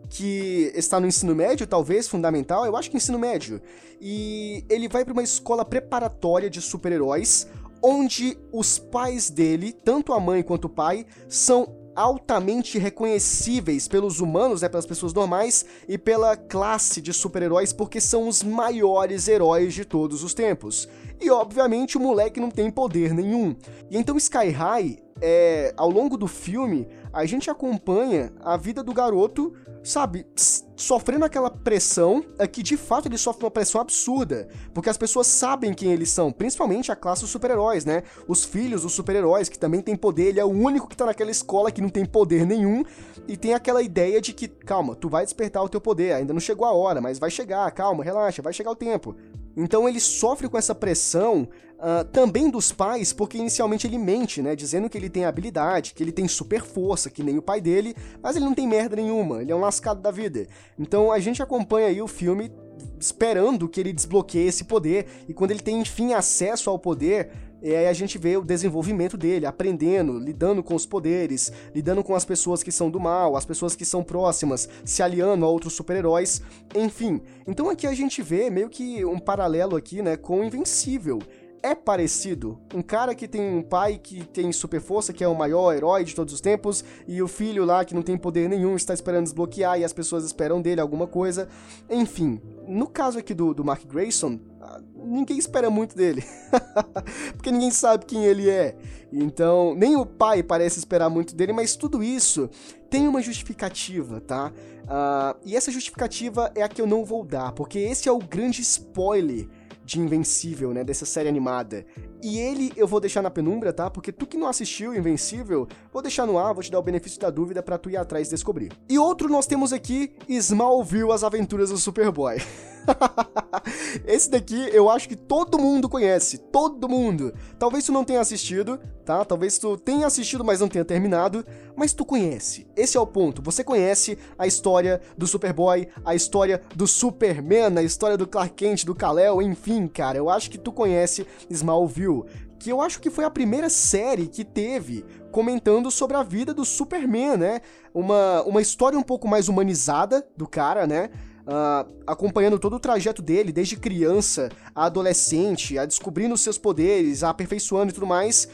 que 0.09 0.71
está 0.75 0.99
no 0.99 1.07
ensino 1.07 1.35
médio, 1.35 1.67
talvez 1.67 2.07
fundamental, 2.07 2.65
eu 2.65 2.75
acho 2.75 2.89
que 2.89 2.97
ensino 2.97 3.19
médio. 3.19 3.61
E 3.99 4.63
ele 4.69 4.87
vai 4.87 5.03
para 5.03 5.13
uma 5.13 5.23
escola 5.23 5.65
preparatória 5.65 6.49
de 6.49 6.61
super-heróis, 6.61 7.47
onde 7.81 8.37
os 8.51 8.79
pais 8.79 9.29
dele, 9.29 9.71
tanto 9.71 10.13
a 10.13 10.19
mãe 10.19 10.41
quanto 10.43 10.65
o 10.65 10.69
pai, 10.69 11.05
são 11.27 11.67
altamente 11.95 12.77
reconhecíveis 12.77 13.87
pelos 13.87 14.19
humanos, 14.19 14.61
né, 14.61 14.69
pelas 14.69 14.85
pessoas 14.85 15.13
normais 15.13 15.65
e 15.87 15.97
pela 15.97 16.35
classe 16.35 17.01
de 17.01 17.13
super-heróis, 17.13 17.71
porque 17.71 18.01
são 18.01 18.27
os 18.27 18.43
maiores 18.43 19.27
heróis 19.27 19.73
de 19.73 19.85
todos 19.85 20.23
os 20.23 20.33
tempos. 20.33 20.89
E 21.21 21.29
obviamente 21.29 21.97
o 21.97 22.01
moleque 22.01 22.39
não 22.39 22.51
tem 22.51 22.69
poder 22.69 23.13
nenhum. 23.13 23.55
E 23.89 23.97
então 23.97 24.17
Sky 24.17 24.49
High, 24.49 24.99
é, 25.21 25.73
ao 25.77 25.89
longo 25.89 26.17
do 26.17 26.27
filme, 26.27 26.87
a 27.13 27.25
gente 27.25 27.49
acompanha 27.49 28.33
a 28.41 28.57
vida 28.57 28.83
do 28.83 28.93
garoto, 28.93 29.53
sabe, 29.81 30.27
sofrendo 30.75 31.23
aquela 31.23 31.49
pressão, 31.49 32.23
é 32.37 32.45
que 32.45 32.61
de 32.61 32.75
fato 32.75 33.07
ele 33.07 33.17
sofre 33.17 33.45
uma 33.45 33.51
pressão 33.51 33.79
absurda, 33.79 34.49
porque 34.73 34.89
as 34.89 34.97
pessoas 34.97 35.27
sabem 35.27 35.73
quem 35.73 35.93
eles 35.93 36.09
são, 36.09 36.31
principalmente 36.31 36.91
a 36.91 36.95
classe 36.95 37.21
dos 37.21 37.29
super-heróis, 37.29 37.85
né? 37.85 38.03
Os 38.27 38.43
filhos 38.43 38.81
dos 38.81 38.93
super-heróis, 38.93 39.47
que 39.47 39.57
também 39.57 39.81
tem 39.81 39.95
poder, 39.95 40.29
ele 40.29 40.39
é 40.39 40.45
o 40.45 40.49
único 40.49 40.87
que 40.87 40.97
tá 40.97 41.05
naquela 41.05 41.31
escola 41.31 41.71
que 41.71 41.81
não 41.81 41.89
tem 41.89 42.05
poder 42.05 42.45
nenhum, 42.45 42.83
e 43.27 43.37
tem 43.37 43.53
aquela 43.53 43.81
ideia 43.81 44.19
de 44.19 44.33
que, 44.33 44.49
calma, 44.49 44.95
tu 44.95 45.07
vai 45.07 45.23
despertar 45.23 45.63
o 45.63 45.69
teu 45.69 45.79
poder, 45.79 46.11
ainda 46.13 46.33
não 46.33 46.41
chegou 46.41 46.67
a 46.67 46.73
hora, 46.73 46.99
mas 46.99 47.19
vai 47.19 47.31
chegar, 47.31 47.71
calma, 47.71 48.03
relaxa, 48.03 48.41
vai 48.41 48.51
chegar 48.51 48.71
o 48.71 48.75
tempo. 48.75 49.15
Então 49.55 49.87
ele 49.87 49.99
sofre 49.99 50.49
com 50.49 50.57
essa 50.57 50.75
pressão 50.75 51.47
uh, 51.75 52.03
também 52.05 52.49
dos 52.49 52.71
pais, 52.71 53.13
porque 53.13 53.37
inicialmente 53.37 53.87
ele 53.87 53.97
mente, 53.97 54.41
né? 54.41 54.55
Dizendo 54.55 54.89
que 54.89 54.97
ele 54.97 55.09
tem 55.09 55.25
habilidade, 55.25 55.93
que 55.93 56.03
ele 56.03 56.11
tem 56.11 56.27
super 56.27 56.61
força, 56.61 57.09
que 57.09 57.23
nem 57.23 57.37
o 57.37 57.41
pai 57.41 57.61
dele, 57.61 57.95
mas 58.21 58.35
ele 58.35 58.45
não 58.45 58.53
tem 58.53 58.67
merda 58.67 58.95
nenhuma, 58.95 59.41
ele 59.41 59.51
é 59.51 59.55
um 59.55 59.61
lascado 59.61 60.01
da 60.01 60.11
vida. 60.11 60.47
Então 60.77 61.11
a 61.11 61.19
gente 61.19 61.41
acompanha 61.41 61.87
aí 61.87 62.01
o 62.01 62.07
filme 62.07 62.51
esperando 62.99 63.69
que 63.69 63.79
ele 63.79 63.93
desbloqueie 63.93 64.47
esse 64.47 64.63
poder, 64.63 65.07
e 65.27 65.33
quando 65.33 65.51
ele 65.51 65.59
tem 65.59 65.79
enfim 65.79 66.13
acesso 66.13 66.69
ao 66.69 66.79
poder, 66.79 67.31
e 67.61 67.73
aí 67.73 67.87
a 67.87 67.93
gente 67.93 68.17
vê 68.17 68.37
o 68.37 68.43
desenvolvimento 68.43 69.17
dele, 69.17 69.45
aprendendo, 69.45 70.19
lidando 70.19 70.61
com 70.61 70.75
os 70.75 70.85
poderes, 70.85 71.51
lidando 71.73 72.03
com 72.03 72.13
as 72.13 72.25
pessoas 72.25 72.61
que 72.61 72.71
são 72.71 72.89
do 72.89 72.99
mal, 72.99 73.35
as 73.35 73.45
pessoas 73.45 73.75
que 73.75 73.85
são 73.85 74.03
próximas, 74.03 74.69
se 74.83 75.01
aliando 75.01 75.45
a 75.45 75.49
outros 75.49 75.73
super-heróis, 75.73 76.41
enfim. 76.75 77.21
Então 77.47 77.69
aqui 77.69 77.87
a 77.87 77.93
gente 77.93 78.21
vê 78.21 78.49
meio 78.49 78.69
que 78.69 79.03
um 79.05 79.19
paralelo 79.19 79.75
aqui, 79.75 80.01
né, 80.01 80.15
com 80.15 80.43
Invencível 80.43 81.19
é 81.65 81.73
parecido. 81.73 82.59
Um 82.75 82.83
cara 82.83 83.15
que 83.15 83.27
tem 83.27 83.41
um 83.41 83.63
pai 83.63 83.97
que 83.97 84.23
tem 84.23 84.51
super 84.51 84.79
força, 84.79 85.11
que 85.11 85.23
é 85.23 85.27
o 85.27 85.33
maior 85.33 85.73
herói 85.73 86.03
de 86.03 86.13
todos 86.13 86.31
os 86.31 86.39
tempos, 86.39 86.85
e 87.07 87.23
o 87.23 87.27
filho 87.27 87.65
lá 87.65 87.83
que 87.83 87.95
não 87.95 88.03
tem 88.03 88.15
poder 88.15 88.47
nenhum 88.47 88.75
está 88.75 88.93
esperando 88.93 89.23
desbloquear 89.23 89.79
e 89.79 89.83
as 89.83 89.91
pessoas 89.91 90.23
esperam 90.23 90.61
dele 90.61 90.79
alguma 90.79 91.07
coisa. 91.07 91.49
Enfim, 91.89 92.39
no 92.67 92.85
caso 92.87 93.17
aqui 93.17 93.33
do, 93.33 93.51
do 93.51 93.65
Mark 93.65 93.83
Grayson, 93.83 94.39
ah, 94.61 94.79
ninguém 94.95 95.39
espera 95.39 95.71
muito 95.71 95.95
dele. 95.95 96.23
Porque 97.33 97.51
ninguém 97.51 97.71
sabe 97.71 98.05
quem 98.05 98.23
ele 98.25 98.47
é. 98.47 98.77
Então, 99.11 99.73
nem 99.73 99.95
o 99.95 100.05
pai 100.05 100.43
parece 100.43 100.77
esperar 100.77 101.09
muito 101.09 101.35
dele, 101.35 101.51
mas 101.51 101.75
tudo 101.75 102.03
isso 102.03 102.47
tem 102.91 103.07
uma 103.07 103.23
justificativa, 103.23 104.21
tá? 104.21 104.51
Uh, 104.83 105.39
e 105.43 105.55
essa 105.55 105.71
justificativa 105.71 106.51
é 106.53 106.61
a 106.61 106.69
que 106.69 106.79
eu 106.79 106.85
não 106.85 107.03
vou 107.03 107.25
dar, 107.25 107.53
porque 107.53 107.79
esse 107.79 108.07
é 108.07 108.11
o 108.11 108.19
grande 108.19 108.61
spoiler 108.61 109.47
de 109.85 109.99
Invencível, 109.99 110.73
né, 110.73 110.83
dessa 110.83 111.05
série 111.05 111.29
animada. 111.29 111.85
E 112.21 112.39
ele 112.39 112.73
eu 112.75 112.87
vou 112.87 112.99
deixar 112.99 113.21
na 113.21 113.29
penumbra, 113.29 113.71
tá? 113.71 113.89
Porque 113.89 114.11
tu 114.11 114.25
que 114.25 114.37
não 114.37 114.47
assistiu 114.47 114.95
Invencível, 114.95 115.67
vou 115.93 116.01
deixar 116.01 116.25
no 116.25 116.39
ar, 116.39 116.53
vou 116.53 116.63
te 116.63 116.71
dar 116.71 116.79
o 116.79 116.83
benefício 116.83 117.19
da 117.19 117.29
dúvida 117.29 117.61
para 117.61 117.77
tu 117.77 117.89
ir 117.89 117.97
atrás 117.97 118.27
e 118.27 118.31
descobrir. 118.31 118.71
E 118.89 118.97
outro 118.97 119.29
nós 119.29 119.45
temos 119.45 119.71
aqui 119.71 120.13
Smallville, 120.27 121.11
as 121.11 121.23
aventuras 121.23 121.69
do 121.69 121.77
Superboy. 121.77 122.37
Esse 124.05 124.29
daqui 124.29 124.69
eu 124.71 124.89
acho 124.89 125.07
que 125.07 125.15
todo 125.15 125.59
mundo 125.59 125.89
conhece, 125.89 126.37
todo 126.37 126.89
mundo. 126.89 127.33
Talvez 127.57 127.85
tu 127.85 127.91
não 127.91 128.03
tenha 128.03 128.19
assistido, 128.19 128.79
tá? 129.03 129.23
Talvez 129.25 129.57
tu 129.57 129.77
tenha 129.77 130.07
assistido, 130.07 130.43
mas 130.43 130.59
não 130.59 130.67
tenha 130.67 130.85
terminado, 130.85 131.45
mas 131.75 131.93
tu 131.93 132.05
conhece. 132.05 132.67
Esse 132.75 132.97
é 132.97 132.99
o 132.99 133.07
ponto. 133.07 133.41
Você 133.41 133.63
conhece 133.63 134.17
a 134.37 134.47
história 134.47 135.01
do 135.17 135.27
Superboy, 135.27 135.87
a 136.03 136.15
história 136.15 136.61
do 136.75 136.87
Superman, 136.87 137.77
a 137.77 137.83
história 137.83 138.17
do 138.17 138.27
Clark 138.27 138.53
Kent, 138.55 138.85
do 138.85 138.95
Kal-El, 138.95 139.41
enfim, 139.41 139.87
cara. 139.87 140.17
Eu 140.17 140.29
acho 140.29 140.49
que 140.49 140.57
tu 140.57 140.71
conhece 140.71 141.25
Smallville, 141.49 142.25
que 142.59 142.71
eu 142.71 142.81
acho 142.81 142.99
que 142.99 143.09
foi 143.09 143.25
a 143.25 143.29
primeira 143.29 143.69
série 143.69 144.27
que 144.27 144.43
teve 144.43 145.05
comentando 145.31 145.91
sobre 145.91 146.15
a 146.15 146.23
vida 146.23 146.53
do 146.53 146.63
Superman, 146.63 147.37
né? 147.37 147.61
Uma, 147.93 148.41
uma 148.43 148.61
história 148.61 148.97
um 148.97 149.03
pouco 149.03 149.27
mais 149.27 149.49
humanizada 149.49 150.25
do 150.35 150.47
cara, 150.47 150.87
né? 150.87 151.09
Uh, 151.45 151.89
acompanhando 152.05 152.59
todo 152.59 152.75
o 152.75 152.79
trajeto 152.79 153.21
dele, 153.21 153.51
desde 153.51 153.77
criança 153.77 154.49
a 154.73 154.85
adolescente, 154.85 155.77
a 155.77 155.85
descobrindo 155.85 156.37
seus 156.37 156.57
poderes, 156.57 157.23
a 157.23 157.29
aperfeiçoando 157.29 157.91
e 157.91 157.93
tudo 157.93 158.07
mais. 158.07 158.47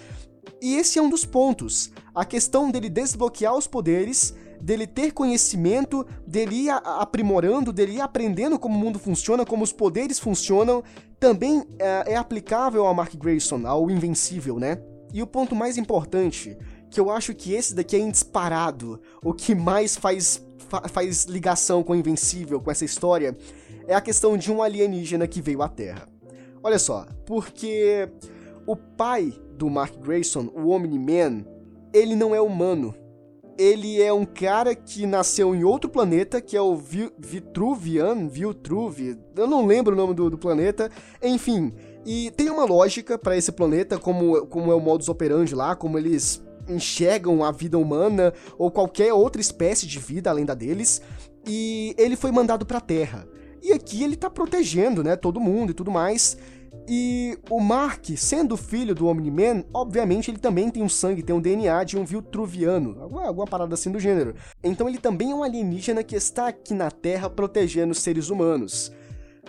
E 0.62 0.76
esse 0.76 1.00
é 1.00 1.02
um 1.02 1.10
dos 1.10 1.26
pontos. 1.26 1.92
A 2.14 2.26
questão 2.26 2.70
dele 2.70 2.90
desbloquear 2.90 3.56
os 3.56 3.68
poderes, 3.68 4.36
dele 4.62 4.86
ter 4.86 5.12
conhecimento, 5.12 6.06
dele 6.26 6.66
ir 6.66 6.70
aprimorando, 6.70 7.74
dele 7.74 7.94
ir 7.94 8.02
aprendendo 8.02 8.60
como 8.60 8.76
o 8.76 8.80
mundo 8.80 9.00
funciona, 9.00 9.46
como 9.46 9.64
os 9.64 9.72
poderes 9.72 10.20
funcionam, 10.20 10.84
também 11.20 11.64
é, 11.80 12.14
é 12.14 12.16
aplicável 12.16 12.86
ao 12.86 12.94
Mark 12.94 13.16
Grayson, 13.16 13.66
ao 13.66 13.90
Invencível, 13.90 14.60
né? 14.60 14.80
E 15.14 15.22
o 15.22 15.28
ponto 15.28 15.56
mais 15.56 15.78
importante, 15.78 16.58
que 16.90 17.00
eu 17.00 17.10
acho 17.10 17.34
que 17.34 17.54
esse 17.54 17.76
daqui 17.76 17.96
é 17.96 18.10
disparado, 18.10 19.02
o 19.24 19.34
que 19.34 19.54
mais 19.54 19.96
faz 19.96 20.46
fa 20.72 20.88
faz 20.88 21.26
ligação 21.26 21.84
com 21.84 21.92
o 21.92 21.96
Invencível, 21.96 22.62
com 22.62 22.72
essa 22.72 22.86
história, 22.86 23.38
é 23.86 23.94
a 23.94 24.00
questão 24.00 24.38
de 24.38 24.50
um 24.50 24.64
alienígena 24.64 25.28
que 25.28 25.42
veio 25.42 25.62
à 25.62 25.68
Terra. 25.68 26.08
Olha 26.64 26.80
só, 26.80 27.06
porque 27.26 28.08
o 28.66 28.76
pai 28.76 29.34
do 29.58 29.70
Mark 29.70 29.98
Grayson, 29.98 30.50
o 30.56 30.70
Omni-Man, 30.70 31.46
ele 31.94 32.16
não 32.16 32.34
é 32.34 32.40
humano. 32.40 32.96
Ele 33.58 34.02
é 34.02 34.14
um 34.14 34.26
cara 34.26 34.74
que 34.74 35.06
nasceu 35.06 35.54
em 35.54 35.64
outro 35.64 35.90
planeta, 35.90 36.40
que 36.40 36.56
é 36.56 36.62
o 36.62 36.76
Vi 36.76 37.12
Vitruvian, 37.20 38.28
Viltruvi, 38.28 39.20
eu 39.36 39.46
não 39.46 39.66
lembro 39.66 39.94
o 39.94 39.98
nome 39.98 40.14
do, 40.14 40.30
do 40.30 40.38
planeta, 40.38 40.90
enfim. 41.22 41.74
E 42.06 42.32
tem 42.32 42.50
uma 42.50 42.66
lógica 42.66 43.20
para 43.20 43.38
esse 43.38 43.52
planeta, 43.52 44.00
como, 44.00 44.48
como 44.48 44.72
é 44.72 44.76
o 44.76 44.80
modus 44.80 45.10
operandi 45.10 45.54
lá, 45.54 45.76
como 45.76 46.00
eles 46.00 46.42
enxergam 46.68 47.44
a 47.44 47.52
vida 47.52 47.78
humana 47.78 48.34
ou 48.58 48.72
qualquer 48.72 49.14
outra 49.14 49.42
espécie 49.42 49.86
de 49.88 50.00
vida 50.00 50.30
além 50.30 50.46
da 50.46 50.54
deles, 50.54 51.02
e 51.46 51.96
ele 51.98 52.16
foi 52.16 52.32
mandado 52.32 52.66
para 52.66 52.78
a 52.78 52.82
Terra. 52.82 53.28
E 53.62 53.72
aqui 53.74 54.04
ele 54.04 54.16
tá 54.16 54.30
protegendo, 54.30 55.04
né, 55.04 55.16
todo 55.16 55.40
mundo 55.40 55.72
e 55.72 55.74
tudo 55.74 55.92
mais. 55.92 56.38
E 56.88 57.38
o 57.50 57.60
Mark, 57.60 58.06
sendo 58.18 58.58
filho 58.58 58.96
do 58.96 59.08
Omni-Man, 59.08 59.64
obviamente 59.74 60.32
ele 60.32 60.40
também 60.40 60.70
tem 60.70 60.82
um 60.82 60.90
sangue, 60.90 61.22
tem 61.22 61.36
um 61.36 61.42
DNA 61.42 61.84
de 61.84 61.98
um 61.98 62.04
Viltruviano, 62.04 62.98
alguma, 63.02 63.28
alguma 63.28 63.46
parada 63.46 63.76
assim 63.76 63.92
do 63.92 64.00
gênero. 64.00 64.36
Então 64.64 64.90
ele 64.90 64.98
também 64.98 65.32
é 65.32 65.36
um 65.36 65.44
alienígena 65.44 66.04
que 66.04 66.16
está 66.16 66.48
aqui 66.48 66.74
na 66.74 66.90
Terra 66.90 67.30
protegendo 67.30 67.92
os 67.92 68.00
seres 68.00 68.30
humanos. 68.30 68.92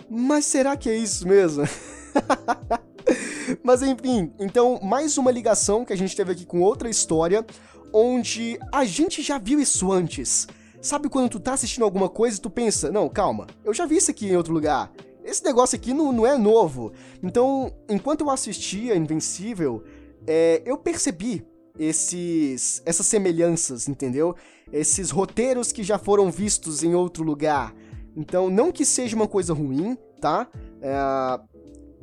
Mas 0.09 0.45
será 0.45 0.77
que 0.77 0.89
é 0.89 0.95
isso 0.95 1.27
mesmo? 1.27 1.63
Mas 3.63 3.81
enfim, 3.81 4.31
então 4.39 4.79
mais 4.81 5.17
uma 5.17 5.31
ligação 5.31 5.85
que 5.85 5.93
a 5.93 5.97
gente 5.97 6.15
teve 6.15 6.31
aqui 6.31 6.45
com 6.45 6.61
outra 6.61 6.89
história, 6.89 7.45
onde 7.93 8.59
a 8.71 8.85
gente 8.85 9.21
já 9.21 9.37
viu 9.37 9.59
isso 9.59 9.91
antes. 9.91 10.47
Sabe 10.81 11.07
quando 11.07 11.29
tu 11.29 11.39
tá 11.39 11.53
assistindo 11.53 11.83
alguma 11.83 12.09
coisa 12.09 12.37
e 12.37 12.41
tu 12.41 12.49
pensa, 12.49 12.91
não, 12.91 13.07
calma, 13.07 13.47
eu 13.63 13.73
já 13.73 13.85
vi 13.85 13.97
isso 13.97 14.11
aqui 14.11 14.27
em 14.27 14.35
outro 14.35 14.53
lugar. 14.53 14.91
Esse 15.23 15.43
negócio 15.43 15.77
aqui 15.77 15.93
não, 15.93 16.11
não 16.11 16.27
é 16.27 16.37
novo. 16.37 16.91
Então, 17.21 17.73
enquanto 17.87 18.21
eu 18.21 18.29
assistia 18.29 18.95
Invencível, 18.95 19.83
é, 20.27 20.61
eu 20.65 20.77
percebi 20.77 21.45
esses, 21.79 22.81
essas 22.85 23.05
semelhanças, 23.05 23.87
entendeu? 23.87 24.35
Esses 24.71 25.09
roteiros 25.09 25.71
que 25.71 25.83
já 25.83 25.97
foram 25.97 26.29
vistos 26.29 26.83
em 26.83 26.93
outro 26.93 27.23
lugar. 27.23 27.73
Então, 28.15 28.49
não 28.49 28.71
que 28.71 28.85
seja 28.85 29.15
uma 29.15 29.27
coisa 29.27 29.53
ruim, 29.53 29.97
tá? 30.19 30.47
É, 30.81 31.39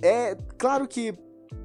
é 0.03 0.37
claro 0.59 0.87
que 0.87 1.15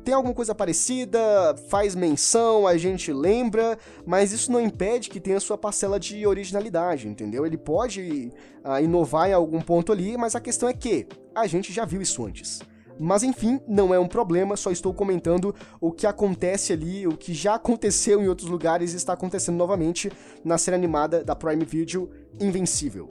tem 0.04 0.13
alguma 0.13 0.34
coisa 0.34 0.54
parecida, 0.54 1.20
faz 1.68 1.96
menção, 1.96 2.68
a 2.68 2.77
gente 2.77 3.12
lembra, 3.12 3.77
mas 4.06 4.32
isso 4.32 4.51
não 4.51 4.62
impede 4.62 5.10
que 5.10 5.20
tenha 5.20 5.39
sua 5.39 5.58
parcela 5.58 6.00
de 6.00 6.25
originalidade, 6.25 7.08
entendeu? 7.08 7.46
Ele 7.46 7.58
pode 7.58 8.32
uh, 8.63 8.84
inovar 8.84 9.30
em 9.30 9.34
algum 9.34 9.62
ponto 9.62 9.92
ali, 9.92 10.15
mas 10.15 10.36
a 10.36 10.39
questão 10.39 10.70
é 10.70 10.74
que 10.74 11.08
a 11.34 11.48
gente 11.48 11.74
já 11.74 11.86
viu 11.86 12.01
isso 12.01 12.24
antes. 12.25 12.62
Mas 13.00 13.24
enfim, 13.24 13.60
não 13.68 13.94
é 13.94 14.00
um 14.00 14.08
problema, 14.08 14.56
só 14.56 14.72
estou 14.72 14.94
comentando 14.94 15.54
o 15.82 15.92
que 15.92 16.08
acontece 16.08 16.72
ali, 16.72 17.06
o 17.06 17.18
que 17.18 17.34
já 17.34 17.56
aconteceu 17.56 18.22
em 18.22 18.27
outros 18.27 18.50
lugares 18.50 18.94
e 18.94 18.98
está 18.98 19.13
acontecendo 19.13 19.58
novamente 19.58 20.12
na 20.44 20.58
série 20.58 20.75
animada 20.75 21.24
da 21.24 21.36
Prime 21.36 21.65
Video 21.65 22.10
Invencível. 22.39 23.10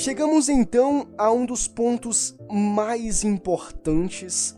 Chegamos 0.00 0.48
então 0.48 1.08
a 1.18 1.32
um 1.32 1.44
dos 1.44 1.66
pontos 1.66 2.38
mais 2.48 3.24
importantes 3.24 4.56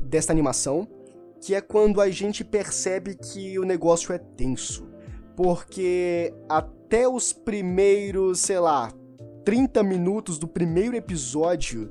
desta 0.00 0.32
animação, 0.32 0.86
que 1.40 1.52
é 1.52 1.60
quando 1.60 2.00
a 2.00 2.08
gente 2.10 2.44
percebe 2.44 3.16
que 3.16 3.58
o 3.58 3.64
negócio 3.64 4.12
é 4.14 4.18
tenso. 4.18 4.88
Porque 5.36 6.32
até 6.48 7.08
os 7.08 7.32
primeiros, 7.32 8.38
sei 8.38 8.60
lá, 8.60 8.92
30 9.44 9.82
minutos 9.82 10.38
do 10.38 10.46
primeiro 10.46 10.94
episódio, 10.94 11.90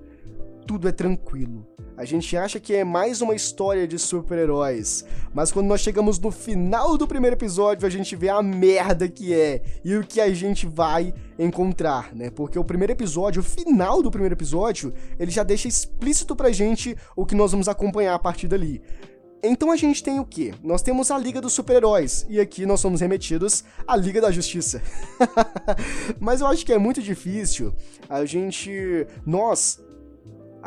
tudo 0.67 0.89
é 0.89 0.91
tranquilo. 0.91 1.65
A 1.95 2.03
gente 2.03 2.35
acha 2.35 2.59
que 2.59 2.75
é 2.75 2.83
mais 2.83 3.21
uma 3.21 3.33
história 3.33 3.87
de 3.87 3.97
super-heróis, 3.97 5.05
mas 5.33 5.51
quando 5.51 5.67
nós 5.67 5.81
chegamos 5.81 6.19
no 6.19 6.29
final 6.29 6.97
do 6.97 7.07
primeiro 7.07 7.35
episódio, 7.35 7.87
a 7.87 7.89
gente 7.89 8.15
vê 8.15 8.29
a 8.29 8.43
merda 8.43 9.07
que 9.07 9.33
é 9.33 9.63
e 9.83 9.95
o 9.95 10.05
que 10.05 10.19
a 10.19 10.31
gente 10.31 10.67
vai 10.67 11.13
encontrar, 11.39 12.13
né? 12.13 12.29
Porque 12.29 12.59
o 12.59 12.63
primeiro 12.63 12.91
episódio, 12.91 13.39
o 13.39 13.43
final 13.43 14.03
do 14.03 14.11
primeiro 14.11 14.35
episódio, 14.35 14.93
ele 15.17 15.31
já 15.31 15.41
deixa 15.41 15.67
explícito 15.67 16.35
pra 16.35 16.51
gente 16.51 16.95
o 17.15 17.25
que 17.25 17.33
nós 17.33 17.51
vamos 17.51 17.69
acompanhar 17.69 18.13
a 18.13 18.19
partir 18.19 18.47
dali. 18.47 18.81
Então 19.41 19.71
a 19.71 19.75
gente 19.75 20.03
tem 20.03 20.19
o 20.19 20.25
quê? 20.25 20.53
Nós 20.63 20.81
temos 20.81 21.09
a 21.09 21.17
Liga 21.17 21.39
dos 21.39 21.53
Super-Heróis, 21.53 22.25
e 22.27 22.39
aqui 22.39 22.65
nós 22.65 22.79
somos 22.79 23.01
remetidos 23.01 23.63
à 23.87 23.95
Liga 23.95 24.19
da 24.19 24.31
Justiça. 24.31 24.81
Mas 26.19 26.41
eu 26.41 26.47
acho 26.47 26.65
que 26.65 26.73
é 26.73 26.77
muito 26.77 27.01
difícil 27.01 27.73
a 28.09 28.25
gente. 28.25 29.07
Nós 29.25 29.79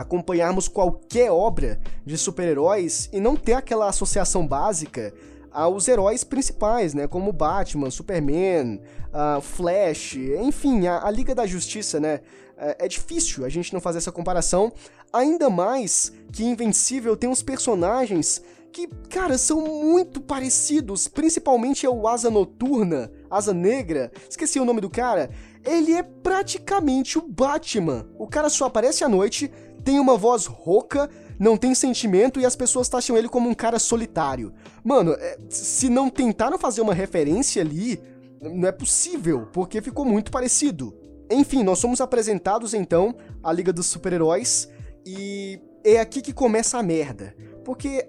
acompanharmos 0.00 0.66
qualquer 0.66 1.30
obra 1.30 1.78
de 2.06 2.16
super-heróis 2.16 3.10
e 3.12 3.20
não 3.20 3.36
ter 3.36 3.52
aquela 3.52 3.86
associação 3.86 4.46
básica 4.46 5.12
aos 5.52 5.88
heróis 5.88 6.24
principais, 6.24 6.94
né? 6.94 7.06
Como 7.06 7.30
Batman, 7.32 7.90
Superman, 7.90 8.80
uh, 9.08 9.42
Flash, 9.42 10.14
enfim, 10.14 10.86
a, 10.86 11.06
a, 11.06 11.10
Liga 11.10 11.34
da 11.34 11.46
Justiça, 11.46 12.00
né? 12.00 12.20
É, 12.56 12.86
é 12.86 12.88
difícil 12.88 13.44
a 13.44 13.50
gente 13.50 13.74
não 13.74 13.80
fazer 13.80 13.98
essa 13.98 14.10
comparação, 14.10 14.72
ainda 15.12 15.50
mais 15.50 16.10
que 16.32 16.44
Invencível 16.44 17.14
tem 17.14 17.28
uns 17.28 17.42
personagens 17.42 18.42
que, 18.72 18.86
cara, 19.10 19.36
são 19.36 19.60
muito 19.60 20.18
parecidos, 20.18 21.08
principalmente 21.08 21.84
é 21.84 21.90
o 21.90 22.08
Asa 22.08 22.30
Noturna, 22.30 23.12
Asa 23.28 23.52
Negra, 23.52 24.10
esqueci 24.30 24.58
o 24.58 24.64
nome 24.64 24.80
do 24.80 24.88
cara. 24.88 25.28
Ele 25.64 25.92
é 25.92 26.02
praticamente 26.02 27.18
o 27.18 27.22
Batman. 27.22 28.06
O 28.18 28.26
cara 28.26 28.48
só 28.48 28.66
aparece 28.66 29.04
à 29.04 29.08
noite, 29.08 29.50
tem 29.84 29.98
uma 29.98 30.16
voz 30.16 30.46
rouca, 30.46 31.08
não 31.38 31.56
tem 31.56 31.74
sentimento 31.74 32.38
e 32.40 32.46
as 32.46 32.54
pessoas 32.54 32.88
taxam 32.88 33.16
ele 33.16 33.28
como 33.28 33.48
um 33.48 33.54
cara 33.54 33.78
solitário. 33.78 34.52
Mano, 34.84 35.12
é, 35.12 35.38
se 35.48 35.88
não 35.88 36.08
tentaram 36.10 36.58
fazer 36.58 36.80
uma 36.80 36.94
referência 36.94 37.62
ali, 37.62 38.00
não 38.40 38.68
é 38.68 38.72
possível, 38.72 39.48
porque 39.52 39.82
ficou 39.82 40.04
muito 40.04 40.30
parecido. 40.30 40.94
Enfim, 41.30 41.62
nós 41.62 41.78
somos 41.78 42.00
apresentados 42.00 42.74
então 42.74 43.14
à 43.42 43.52
Liga 43.52 43.72
dos 43.72 43.86
Super-Heróis 43.86 44.68
e 45.06 45.60
é 45.84 46.00
aqui 46.00 46.20
que 46.20 46.32
começa 46.32 46.78
a 46.78 46.82
merda. 46.82 47.34
Porque, 47.64 48.08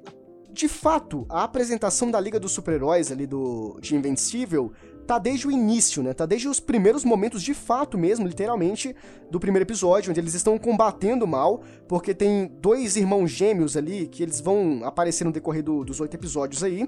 de 0.52 0.68
fato, 0.68 1.26
a 1.30 1.44
apresentação 1.44 2.10
da 2.10 2.20
Liga 2.20 2.40
dos 2.40 2.52
Super-Heróis 2.52 3.12
ali 3.12 3.28
do 3.28 3.78
de 3.80 3.96
Invencível 3.96 4.72
tá 5.06 5.18
desde 5.18 5.48
o 5.48 5.52
início, 5.52 6.02
né? 6.02 6.14
Tá 6.14 6.26
desde 6.26 6.48
os 6.48 6.60
primeiros 6.60 7.04
momentos 7.04 7.42
de 7.44 7.54
fato 7.54 7.98
mesmo, 7.98 8.28
literalmente, 8.28 8.96
do 9.30 9.40
primeiro 9.40 9.66
episódio, 9.66 10.12
onde 10.12 10.20
eles 10.20 10.34
estão 10.34 10.58
combatendo 10.58 11.26
o 11.26 11.28
mal, 11.28 11.62
porque 11.88 12.14
tem 12.14 12.52
dois 12.60 12.96
irmãos 12.96 13.30
gêmeos 13.30 13.76
ali 13.76 14.08
que 14.08 14.24
eles 14.24 14.40
vão 14.40 14.82
aparecer 14.84 15.24
no 15.24 15.32
decorrer 15.32 15.64
do, 15.64 15.84
dos 15.84 16.00
oito 16.00 16.16
episódios 16.16 16.64
aí, 16.64 16.88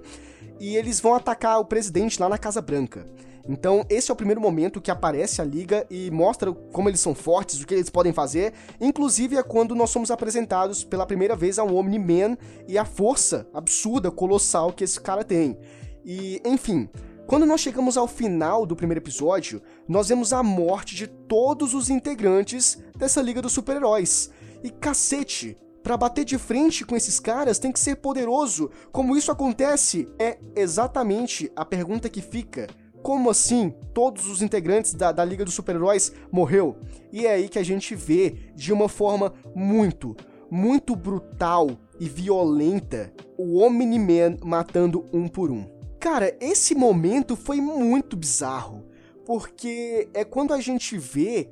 e 0.59 0.75
eles 0.75 0.99
vão 0.99 1.15
atacar 1.15 1.59
o 1.59 1.65
presidente 1.65 2.19
lá 2.19 2.29
na 2.29 2.37
Casa 2.37 2.61
Branca. 2.61 3.05
Então, 3.47 3.85
esse 3.89 4.09
é 4.09 4.13
o 4.13 4.15
primeiro 4.15 4.39
momento 4.39 4.79
que 4.79 4.89
aparece 4.89 5.41
a 5.41 5.45
Liga 5.45 5.85
e 5.89 6.09
mostra 6.09 6.53
como 6.53 6.87
eles 6.87 7.01
são 7.01 7.13
fortes, 7.13 7.61
o 7.61 7.67
que 7.67 7.73
eles 7.73 7.89
podem 7.89 8.13
fazer. 8.13 8.53
Inclusive, 8.79 9.35
é 9.35 9.43
quando 9.43 9.75
nós 9.75 9.89
somos 9.89 10.09
apresentados 10.09 10.83
pela 10.83 11.05
primeira 11.05 11.35
vez 11.35 11.59
a 11.59 11.63
um 11.63 11.75
Omni-Man 11.75 12.37
e 12.67 12.77
a 12.77 12.85
força 12.85 13.45
absurda, 13.53 14.09
colossal 14.09 14.71
que 14.71 14.83
esse 14.83 14.99
cara 14.99 15.25
tem. 15.25 15.57
E, 16.05 16.41
enfim, 16.45 16.89
quando 17.25 17.45
nós 17.45 17.61
chegamos 17.61 17.97
ao 17.97 18.07
final 18.07 18.65
do 18.65 18.75
primeiro 18.75 18.99
episódio, 18.99 19.61
nós 19.87 20.09
vemos 20.09 20.33
a 20.33 20.43
morte 20.43 20.95
de 20.95 21.07
todos 21.07 21.73
os 21.73 21.89
integrantes 21.89 22.77
dessa 22.97 23.21
Liga 23.21 23.41
dos 23.41 23.53
Super-Heróis. 23.53 24.29
E 24.61 24.69
cacete, 24.69 25.57
para 25.81 25.97
bater 25.97 26.25
de 26.25 26.37
frente 26.37 26.85
com 26.85 26.95
esses 26.95 27.19
caras 27.19 27.59
tem 27.59 27.71
que 27.71 27.79
ser 27.79 27.95
poderoso. 27.97 28.69
Como 28.91 29.17
isso 29.17 29.31
acontece? 29.31 30.07
É 30.19 30.37
exatamente 30.55 31.51
a 31.55 31.65
pergunta 31.65 32.09
que 32.09 32.21
fica. 32.21 32.67
Como 33.01 33.29
assim 33.29 33.73
todos 33.93 34.27
os 34.27 34.41
integrantes 34.41 34.93
da, 34.93 35.11
da 35.11 35.25
Liga 35.25 35.43
dos 35.43 35.53
Super-Heróis 35.53 36.13
morreu? 36.31 36.77
E 37.11 37.25
é 37.25 37.33
aí 37.33 37.49
que 37.49 37.59
a 37.59 37.63
gente 37.63 37.95
vê 37.95 38.35
de 38.55 38.71
uma 38.71 38.87
forma 38.87 39.33
muito, 39.55 40.15
muito 40.49 40.95
brutal 40.95 41.69
e 41.99 42.07
violenta 42.07 43.13
o 43.37 43.59
Omni-Man 43.59 44.37
matando 44.43 45.05
um 45.11 45.27
por 45.27 45.51
um. 45.51 45.72
Cara, 46.03 46.35
esse 46.41 46.75
momento 46.75 47.33
foi 47.33 47.61
muito 47.61 48.17
bizarro, 48.17 48.83
porque 49.25 50.09
é 50.13 50.25
quando 50.25 50.53
a 50.53 50.59
gente 50.59 50.97
vê 50.97 51.49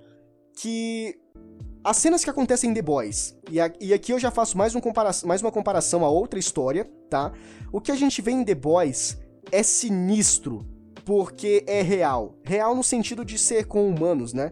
que 0.54 1.18
as 1.82 1.96
cenas 1.96 2.22
que 2.22 2.30
acontecem 2.30 2.70
em 2.70 2.74
The 2.74 2.82
Boys, 2.82 3.34
e, 3.50 3.62
a, 3.62 3.72
e 3.80 3.94
aqui 3.94 4.12
eu 4.12 4.20
já 4.20 4.30
faço 4.30 4.58
mais, 4.58 4.76
um 4.76 4.82
mais 5.26 5.42
uma 5.42 5.54
comparação 5.54 6.04
a 6.04 6.10
outra 6.10 6.38
história, 6.38 6.84
tá? 7.10 7.32
O 7.72 7.80
que 7.80 7.94
a 7.94 7.96
gente 7.96 8.22
vê 8.22 8.32
em 8.32 8.44
The 8.44 8.54
Boys 8.54 9.18
é 9.54 9.64
sinistro, 9.64 10.68
porque 11.06 11.64
é 11.66 11.82
real. 11.82 12.36
Real 12.44 12.76
no 12.76 12.84
sentido 12.84 13.24
de 13.24 13.38
ser 13.38 13.68
com 13.68 13.88
humanos, 13.88 14.34
né? 14.34 14.52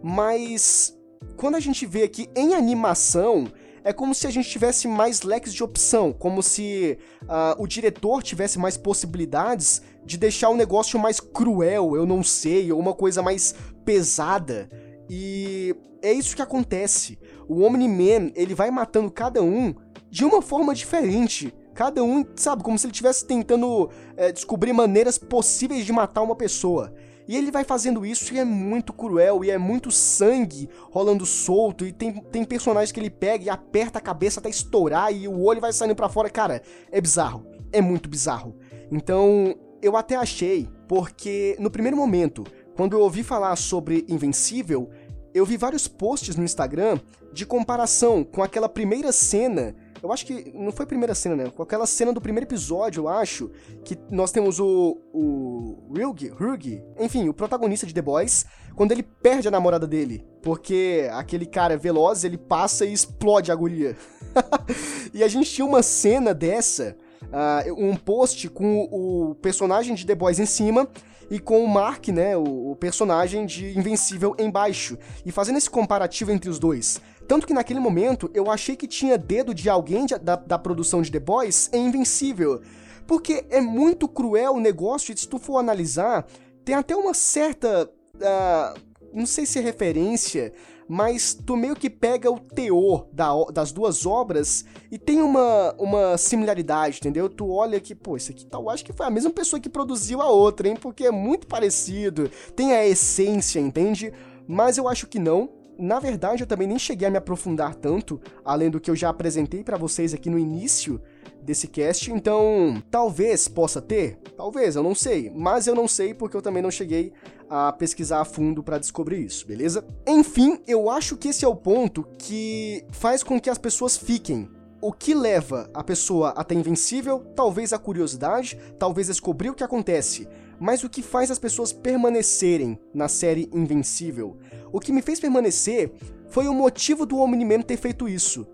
Mas 0.00 0.96
quando 1.36 1.56
a 1.56 1.60
gente 1.60 1.84
vê 1.86 2.04
aqui 2.04 2.30
em 2.36 2.54
animação, 2.54 3.50
é 3.84 3.92
como 3.92 4.14
se 4.14 4.26
a 4.26 4.30
gente 4.30 4.48
tivesse 4.48 4.86
mais 4.86 5.22
leques 5.22 5.52
de 5.52 5.62
opção, 5.62 6.12
como 6.12 6.42
se 6.42 6.98
uh, 7.22 7.62
o 7.62 7.66
diretor 7.66 8.22
tivesse 8.22 8.58
mais 8.58 8.76
possibilidades 8.76 9.82
de 10.04 10.16
deixar 10.16 10.50
o 10.50 10.56
negócio 10.56 10.98
mais 10.98 11.20
cruel, 11.20 11.96
eu 11.96 12.06
não 12.06 12.22
sei, 12.22 12.72
ou 12.72 12.78
uma 12.78 12.94
coisa 12.94 13.22
mais 13.22 13.54
pesada. 13.84 14.68
E 15.08 15.74
é 16.02 16.12
isso 16.12 16.36
que 16.36 16.42
acontece. 16.42 17.18
O 17.48 17.62
Omni-Man, 17.62 18.32
ele 18.34 18.54
vai 18.54 18.70
matando 18.70 19.10
cada 19.10 19.42
um 19.42 19.74
de 20.10 20.24
uma 20.24 20.42
forma 20.42 20.74
diferente. 20.74 21.54
Cada 21.74 22.02
um, 22.02 22.24
sabe, 22.36 22.62
como 22.62 22.78
se 22.78 22.86
ele 22.86 22.92
estivesse 22.92 23.24
tentando 23.26 23.90
é, 24.16 24.32
descobrir 24.32 24.72
maneiras 24.72 25.16
possíveis 25.16 25.84
de 25.86 25.92
matar 25.92 26.22
uma 26.22 26.36
pessoa. 26.36 26.92
E 27.30 27.36
ele 27.36 27.52
vai 27.52 27.62
fazendo 27.62 28.04
isso 28.04 28.34
e 28.34 28.40
é 28.40 28.44
muito 28.44 28.92
cruel, 28.92 29.44
e 29.44 29.52
é 29.52 29.56
muito 29.56 29.88
sangue 29.92 30.68
rolando 30.90 31.24
solto, 31.24 31.86
e 31.86 31.92
tem, 31.92 32.12
tem 32.12 32.44
personagens 32.44 32.90
que 32.90 32.98
ele 32.98 33.08
pega 33.08 33.44
e 33.44 33.48
aperta 33.48 34.00
a 34.00 34.02
cabeça 34.02 34.40
até 34.40 34.50
estourar, 34.50 35.14
e 35.14 35.28
o 35.28 35.40
olho 35.40 35.60
vai 35.60 35.72
saindo 35.72 35.94
para 35.94 36.08
fora. 36.08 36.28
Cara, 36.28 36.60
é 36.90 37.00
bizarro. 37.00 37.46
É 37.70 37.80
muito 37.80 38.08
bizarro. 38.08 38.56
Então, 38.90 39.54
eu 39.80 39.96
até 39.96 40.16
achei, 40.16 40.68
porque 40.88 41.54
no 41.60 41.70
primeiro 41.70 41.96
momento, 41.96 42.44
quando 42.74 42.94
eu 42.94 43.00
ouvi 43.00 43.22
falar 43.22 43.54
sobre 43.54 44.04
Invencível, 44.08 44.90
eu 45.32 45.46
vi 45.46 45.56
vários 45.56 45.86
posts 45.86 46.34
no 46.34 46.42
Instagram 46.42 46.98
de 47.32 47.46
comparação 47.46 48.24
com 48.24 48.42
aquela 48.42 48.68
primeira 48.68 49.12
cena 49.12 49.76
eu 50.02 50.12
acho 50.12 50.24
que 50.24 50.50
não 50.54 50.72
foi 50.72 50.84
a 50.84 50.86
primeira 50.86 51.14
cena, 51.14 51.36
né? 51.36 51.50
Com 51.50 51.62
aquela 51.62 51.86
cena 51.86 52.12
do 52.12 52.20
primeiro 52.20 52.46
episódio, 52.46 53.02
eu 53.02 53.08
acho, 53.08 53.50
que 53.84 53.98
nós 54.10 54.32
temos 54.32 54.58
o. 54.58 55.00
o. 55.12 55.92
Rug, 55.94 56.28
Rug, 56.28 56.82
enfim, 56.98 57.28
o 57.28 57.34
protagonista 57.34 57.86
de 57.86 57.92
The 57.92 58.02
Boys, 58.02 58.46
quando 58.74 58.92
ele 58.92 59.02
perde 59.02 59.48
a 59.48 59.50
namorada 59.50 59.86
dele. 59.86 60.24
Porque 60.42 61.08
aquele 61.12 61.44
cara 61.44 61.76
veloz, 61.76 62.24
ele 62.24 62.38
passa 62.38 62.86
e 62.86 62.92
explode 62.92 63.52
a 63.52 63.54
guria. 63.54 63.96
e 65.12 65.22
a 65.22 65.28
gente 65.28 65.50
tinha 65.50 65.66
uma 65.66 65.82
cena 65.82 66.32
dessa, 66.32 66.96
uh, 67.24 67.74
um 67.76 67.96
post 67.96 68.48
com 68.48 68.88
o 68.90 69.34
personagem 69.36 69.94
de 69.94 70.06
The 70.06 70.14
Boys 70.14 70.38
em 70.38 70.46
cima 70.46 70.88
e 71.30 71.38
com 71.38 71.62
o 71.62 71.68
Mark, 71.68 72.08
né, 72.08 72.36
o, 72.36 72.72
o, 72.72 72.76
personagem 72.76 73.46
de 73.46 73.78
Invencível 73.78 74.34
embaixo, 74.36 74.98
e 75.24 75.30
fazendo 75.30 75.58
esse 75.58 75.70
comparativo 75.70 76.32
entre 76.32 76.50
os 76.50 76.58
dois. 76.58 77.00
Tanto 77.30 77.46
que 77.46 77.54
naquele 77.54 77.78
momento 77.78 78.28
eu 78.34 78.50
achei 78.50 78.74
que 78.74 78.88
tinha 78.88 79.16
dedo 79.16 79.54
de 79.54 79.70
alguém 79.70 80.04
de, 80.04 80.18
da, 80.18 80.34
da 80.34 80.58
produção 80.58 81.00
de 81.00 81.12
The 81.12 81.20
Boys 81.20 81.70
em 81.72 81.86
Invencível. 81.86 82.60
Porque 83.06 83.46
é 83.50 83.60
muito 83.60 84.08
cruel 84.08 84.54
o 84.54 84.60
negócio, 84.60 85.14
e 85.14 85.16
se 85.16 85.28
tu 85.28 85.38
for 85.38 85.58
analisar, 85.58 86.26
tem 86.64 86.74
até 86.74 86.96
uma 86.96 87.14
certa. 87.14 87.88
Uh, 88.16 88.80
não 89.14 89.26
sei 89.26 89.46
se 89.46 89.60
é 89.60 89.62
referência, 89.62 90.52
mas 90.88 91.32
tu 91.32 91.56
meio 91.56 91.76
que 91.76 91.88
pega 91.88 92.28
o 92.28 92.40
teor 92.40 93.06
da, 93.12 93.32
das 93.54 93.70
duas 93.70 94.04
obras 94.04 94.64
e 94.90 94.98
tem 94.98 95.22
uma, 95.22 95.72
uma 95.78 96.18
similaridade, 96.18 96.98
entendeu? 96.98 97.28
Tu 97.28 97.48
olha 97.48 97.78
que, 97.78 97.94
pô, 97.94 98.16
isso 98.16 98.32
aqui 98.32 98.44
tal, 98.44 98.68
acho 98.68 98.84
que 98.84 98.92
foi 98.92 99.06
a 99.06 99.10
mesma 99.10 99.30
pessoa 99.30 99.60
que 99.60 99.68
produziu 99.68 100.20
a 100.20 100.28
outra, 100.28 100.66
hein? 100.66 100.74
Porque 100.74 101.06
é 101.06 101.12
muito 101.12 101.46
parecido, 101.46 102.28
tem 102.56 102.72
a 102.72 102.84
essência, 102.84 103.60
entende? 103.60 104.12
Mas 104.48 104.78
eu 104.78 104.88
acho 104.88 105.06
que 105.06 105.20
não. 105.20 105.59
Na 105.80 105.98
verdade, 105.98 106.42
eu 106.42 106.46
também 106.46 106.68
nem 106.68 106.78
cheguei 106.78 107.08
a 107.08 107.10
me 107.10 107.16
aprofundar 107.16 107.74
tanto, 107.74 108.20
além 108.44 108.70
do 108.70 108.78
que 108.78 108.90
eu 108.90 108.94
já 108.94 109.08
apresentei 109.08 109.64
para 109.64 109.78
vocês 109.78 110.12
aqui 110.12 110.28
no 110.28 110.38
início 110.38 111.00
desse 111.42 111.66
cast, 111.66 112.12
então 112.12 112.82
talvez 112.90 113.48
possa 113.48 113.80
ter, 113.80 114.18
talvez, 114.36 114.76
eu 114.76 114.82
não 114.82 114.94
sei, 114.94 115.32
mas 115.34 115.66
eu 115.66 115.74
não 115.74 115.88
sei 115.88 116.12
porque 116.12 116.36
eu 116.36 116.42
também 116.42 116.62
não 116.62 116.70
cheguei 116.70 117.14
a 117.48 117.72
pesquisar 117.72 118.20
a 118.20 118.24
fundo 118.26 118.62
para 118.62 118.78
descobrir 118.78 119.24
isso, 119.24 119.46
beleza? 119.46 119.82
Enfim, 120.06 120.60
eu 120.66 120.90
acho 120.90 121.16
que 121.16 121.28
esse 121.28 121.44
é 121.44 121.48
o 121.48 121.56
ponto 121.56 122.06
que 122.18 122.84
faz 122.90 123.22
com 123.22 123.40
que 123.40 123.48
as 123.48 123.58
pessoas 123.58 123.96
fiquem. 123.96 124.50
O 124.82 124.92
que 124.92 125.14
leva 125.14 125.68
a 125.74 125.82
pessoa 125.82 126.30
até 126.30 126.54
invencível? 126.54 127.20
Talvez 127.34 127.72
a 127.72 127.78
curiosidade, 127.78 128.58
talvez 128.78 129.08
descobrir 129.08 129.50
o 129.50 129.54
que 129.54 129.64
acontece, 129.64 130.28
mas 130.60 130.84
o 130.84 130.90
que 130.90 131.02
faz 131.02 131.30
as 131.30 131.38
pessoas 131.38 131.72
permanecerem 131.72 132.78
na 132.92 133.08
série 133.08 133.48
Invencível? 133.52 134.36
O 134.72 134.80
que 134.80 134.92
me 134.92 135.02
fez 135.02 135.20
permanecer 135.20 135.92
foi 136.28 136.46
o 136.46 136.54
motivo 136.54 137.04
do 137.04 137.18
Omni-Man 137.18 137.62
ter 137.62 137.76
feito 137.76 138.08
isso. 138.08 138.46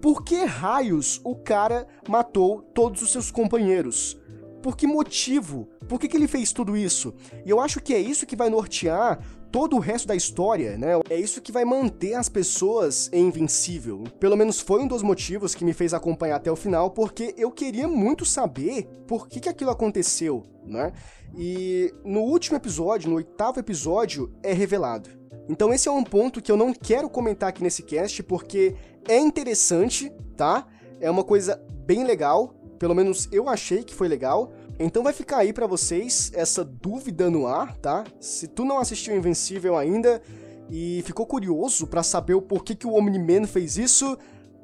Por 0.00 0.22
que 0.24 0.44
raios 0.44 1.20
o 1.24 1.34
cara 1.34 1.86
matou 2.08 2.62
todos 2.62 3.02
os 3.02 3.10
seus 3.10 3.30
companheiros? 3.30 4.20
Por 4.62 4.76
que 4.76 4.86
motivo? 4.86 5.68
Por 5.88 5.98
que, 5.98 6.06
que 6.06 6.16
ele 6.16 6.28
fez 6.28 6.52
tudo 6.52 6.76
isso? 6.76 7.14
E 7.44 7.50
eu 7.50 7.60
acho 7.60 7.80
que 7.80 7.94
é 7.94 7.98
isso 7.98 8.26
que 8.26 8.36
vai 8.36 8.50
nortear 8.50 9.18
todo 9.50 9.76
o 9.76 9.80
resto 9.80 10.06
da 10.06 10.14
história, 10.14 10.76
né? 10.76 11.00
É 11.08 11.18
isso 11.18 11.40
que 11.40 11.50
vai 11.50 11.64
manter 11.64 12.14
as 12.14 12.28
pessoas 12.28 13.10
em 13.12 13.26
Invencível. 13.26 14.04
Pelo 14.18 14.36
menos 14.36 14.60
foi 14.60 14.82
um 14.82 14.86
dos 14.86 15.02
motivos 15.02 15.54
que 15.54 15.64
me 15.64 15.72
fez 15.72 15.92
acompanhar 15.92 16.36
até 16.36 16.52
o 16.52 16.56
final, 16.56 16.90
porque 16.90 17.34
eu 17.36 17.50
queria 17.50 17.88
muito 17.88 18.24
saber 18.24 18.86
por 19.06 19.28
que, 19.28 19.40
que 19.40 19.48
aquilo 19.48 19.70
aconteceu, 19.70 20.44
né? 20.64 20.92
E 21.36 21.92
no 22.04 22.20
último 22.20 22.56
episódio, 22.56 23.08
no 23.10 23.16
oitavo 23.16 23.58
episódio, 23.58 24.32
é 24.42 24.52
revelado. 24.52 25.19
Então 25.48 25.72
esse 25.72 25.88
é 25.88 25.92
um 25.92 26.04
ponto 26.04 26.40
que 26.40 26.50
eu 26.50 26.56
não 26.56 26.72
quero 26.72 27.08
comentar 27.08 27.48
aqui 27.48 27.62
nesse 27.62 27.82
cast, 27.82 28.22
porque 28.22 28.74
é 29.08 29.18
interessante, 29.18 30.12
tá? 30.36 30.66
É 31.00 31.10
uma 31.10 31.24
coisa 31.24 31.60
bem 31.86 32.04
legal, 32.04 32.54
pelo 32.78 32.94
menos 32.94 33.28
eu 33.32 33.48
achei 33.48 33.82
que 33.82 33.94
foi 33.94 34.08
legal. 34.08 34.52
Então 34.78 35.02
vai 35.02 35.12
ficar 35.12 35.38
aí 35.38 35.52
para 35.52 35.66
vocês 35.66 36.30
essa 36.34 36.64
dúvida 36.64 37.28
no 37.28 37.46
ar, 37.46 37.76
tá? 37.76 38.04
Se 38.18 38.48
tu 38.48 38.64
não 38.64 38.78
assistiu 38.78 39.16
Invencível 39.16 39.76
ainda 39.76 40.22
e 40.70 41.02
ficou 41.04 41.26
curioso 41.26 41.86
para 41.86 42.02
saber 42.02 42.34
o 42.34 42.42
porquê 42.42 42.74
que 42.74 42.86
o 42.86 42.94
Omni-Man 42.94 43.46
fez 43.46 43.76
isso, 43.76 44.16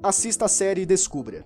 assista 0.03 0.45
a 0.45 0.49
série 0.49 0.83
e 0.83 0.87
descubra. 0.87 1.45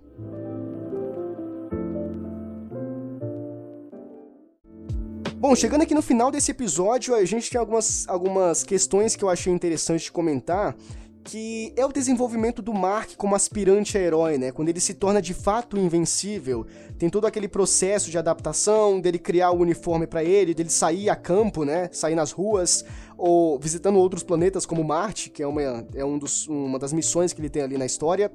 Bom, 5.50 5.56
chegando 5.56 5.82
aqui 5.82 5.96
no 5.96 6.00
final 6.00 6.30
desse 6.30 6.52
episódio, 6.52 7.12
a 7.12 7.24
gente 7.24 7.50
tem 7.50 7.58
algumas, 7.58 8.08
algumas 8.08 8.62
questões 8.62 9.16
que 9.16 9.24
eu 9.24 9.28
achei 9.28 9.52
interessante 9.52 10.04
de 10.04 10.12
comentar, 10.12 10.76
que 11.24 11.72
é 11.74 11.84
o 11.84 11.90
desenvolvimento 11.90 12.62
do 12.62 12.72
Mark 12.72 13.16
como 13.16 13.34
aspirante 13.34 13.98
a 13.98 14.00
herói, 14.00 14.38
né? 14.38 14.52
Quando 14.52 14.68
ele 14.68 14.78
se 14.78 14.94
torna 14.94 15.20
de 15.20 15.34
fato 15.34 15.76
invencível, 15.76 16.64
tem 16.96 17.10
todo 17.10 17.26
aquele 17.26 17.48
processo 17.48 18.12
de 18.12 18.16
adaptação, 18.16 19.00
dele 19.00 19.18
criar 19.18 19.50
o 19.50 19.58
uniforme 19.58 20.06
para 20.06 20.22
ele, 20.22 20.54
dele 20.54 20.70
sair 20.70 21.10
a 21.10 21.16
campo, 21.16 21.64
né? 21.64 21.88
Sair 21.90 22.14
nas 22.14 22.30
ruas, 22.30 22.84
ou 23.18 23.58
visitando 23.58 23.98
outros 23.98 24.22
planetas 24.22 24.64
como 24.64 24.84
Marte, 24.84 25.30
que 25.30 25.42
é 25.42 25.46
uma, 25.48 25.84
é 25.96 26.04
um 26.04 26.16
dos, 26.16 26.46
uma 26.46 26.78
das 26.78 26.92
missões 26.92 27.32
que 27.32 27.40
ele 27.40 27.50
tem 27.50 27.62
ali 27.62 27.76
na 27.76 27.86
história. 27.86 28.30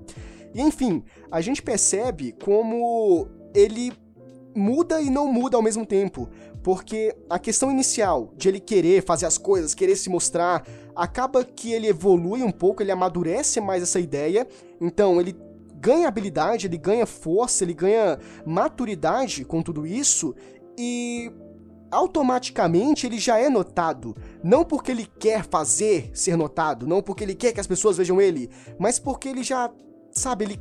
E 0.53 0.61
enfim, 0.61 1.01
a 1.31 1.39
gente 1.39 1.61
percebe 1.61 2.35
como 2.43 3.29
ele 3.53 3.93
muda 4.55 5.01
e 5.01 5.09
não 5.09 5.31
muda 5.31 5.57
ao 5.57 5.63
mesmo 5.63 5.85
tempo. 5.85 6.29
Porque 6.65 7.15
a 7.29 7.37
questão 7.37 7.69
inicial 7.69 8.33
de 8.35 8.49
ele 8.49 8.59
querer 8.59 9.03
fazer 9.03 9.27
as 9.27 9.37
coisas, 9.37 9.75
querer 9.75 9.95
se 9.95 10.09
mostrar, 10.09 10.67
acaba 10.95 11.45
que 11.45 11.71
ele 11.71 11.85
evolui 11.85 12.41
um 12.41 12.49
pouco, 12.49 12.81
ele 12.81 12.91
amadurece 12.91 13.61
mais 13.61 13.83
essa 13.83 13.99
ideia. 13.99 14.47
Então 14.81 15.21
ele 15.21 15.37
ganha 15.75 16.07
habilidade, 16.07 16.65
ele 16.65 16.79
ganha 16.79 17.05
força, 17.05 17.63
ele 17.63 17.75
ganha 17.75 18.17
maturidade 18.47 19.45
com 19.45 19.61
tudo 19.61 19.85
isso 19.85 20.33
e 20.75 21.31
automaticamente 21.91 23.05
ele 23.05 23.19
já 23.19 23.37
é 23.37 23.47
notado. 23.47 24.17
Não 24.43 24.65
porque 24.65 24.89
ele 24.89 25.05
quer 25.19 25.43
fazer 25.43 26.09
ser 26.15 26.35
notado, 26.35 26.87
não 26.87 26.99
porque 26.99 27.23
ele 27.23 27.35
quer 27.35 27.53
que 27.53 27.59
as 27.59 27.67
pessoas 27.67 27.95
vejam 27.95 28.19
ele, 28.19 28.49
mas 28.79 28.97
porque 28.97 29.29
ele 29.29 29.43
já, 29.43 29.71
sabe, 30.11 30.45
ele 30.45 30.59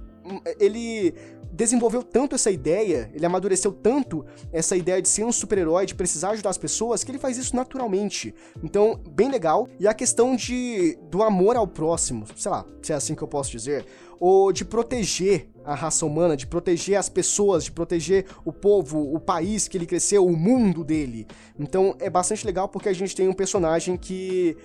ele 0.59 1.15
desenvolveu 1.55 2.03
tanto 2.03 2.35
essa 2.35 2.51
ideia, 2.51 3.11
ele 3.15 3.25
amadureceu 3.25 3.73
tanto 3.73 4.27
essa 4.53 4.77
ideia 4.77 5.01
de 5.01 5.09
ser 5.09 5.25
um 5.25 5.33
super-herói, 5.33 5.87
de 5.87 5.95
precisar 5.95 6.31
ajudar 6.31 6.51
as 6.51 6.59
pessoas, 6.59 7.05
que 7.05 7.11
ele 7.11 7.19
faz 7.19 7.39
isso 7.39 7.55
naturalmente. 7.55 8.35
Então, 8.63 9.01
bem 9.11 9.31
legal. 9.31 9.69
E 9.79 9.87
a 9.87 9.95
questão 9.95 10.35
de 10.35 10.99
do 11.11 11.23
amor 11.23 11.57
ao 11.57 11.67
próximo, 11.67 12.27
sei 12.37 12.51
lá, 12.51 12.65
se 12.83 12.93
é 12.93 12.97
assim 12.97 13.15
que 13.15 13.23
eu 13.23 13.29
posso 13.29 13.51
dizer, 13.51 13.87
ou 14.19 14.53
de 14.53 14.65
proteger 14.65 15.49
a 15.65 15.75
raça 15.75 16.05
humana, 16.05 16.37
de 16.37 16.47
proteger 16.47 16.97
as 16.97 17.09
pessoas, 17.09 17.65
de 17.65 17.73
proteger 17.73 18.27
o 18.45 18.53
povo, 18.53 19.15
o 19.15 19.21
país 19.21 19.69
que 19.69 19.79
ele 19.79 19.87
cresceu, 19.87 20.27
o 20.27 20.37
mundo 20.37 20.85
dele. 20.85 21.27
Então, 21.59 21.97
é 22.01 22.11
bastante 22.11 22.45
legal 22.45 22.69
porque 22.69 22.89
a 22.89 22.93
gente 22.93 23.15
tem 23.15 23.29
um 23.29 23.33
personagem 23.33 23.97
que 23.97 24.57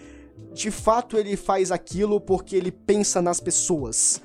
de 0.53 0.71
fato 0.71 1.17
ele 1.17 1.35
faz 1.35 1.71
aquilo 1.71 2.19
porque 2.19 2.55
ele 2.55 2.71
pensa 2.71 3.21
nas 3.21 3.39
pessoas. 3.39 4.21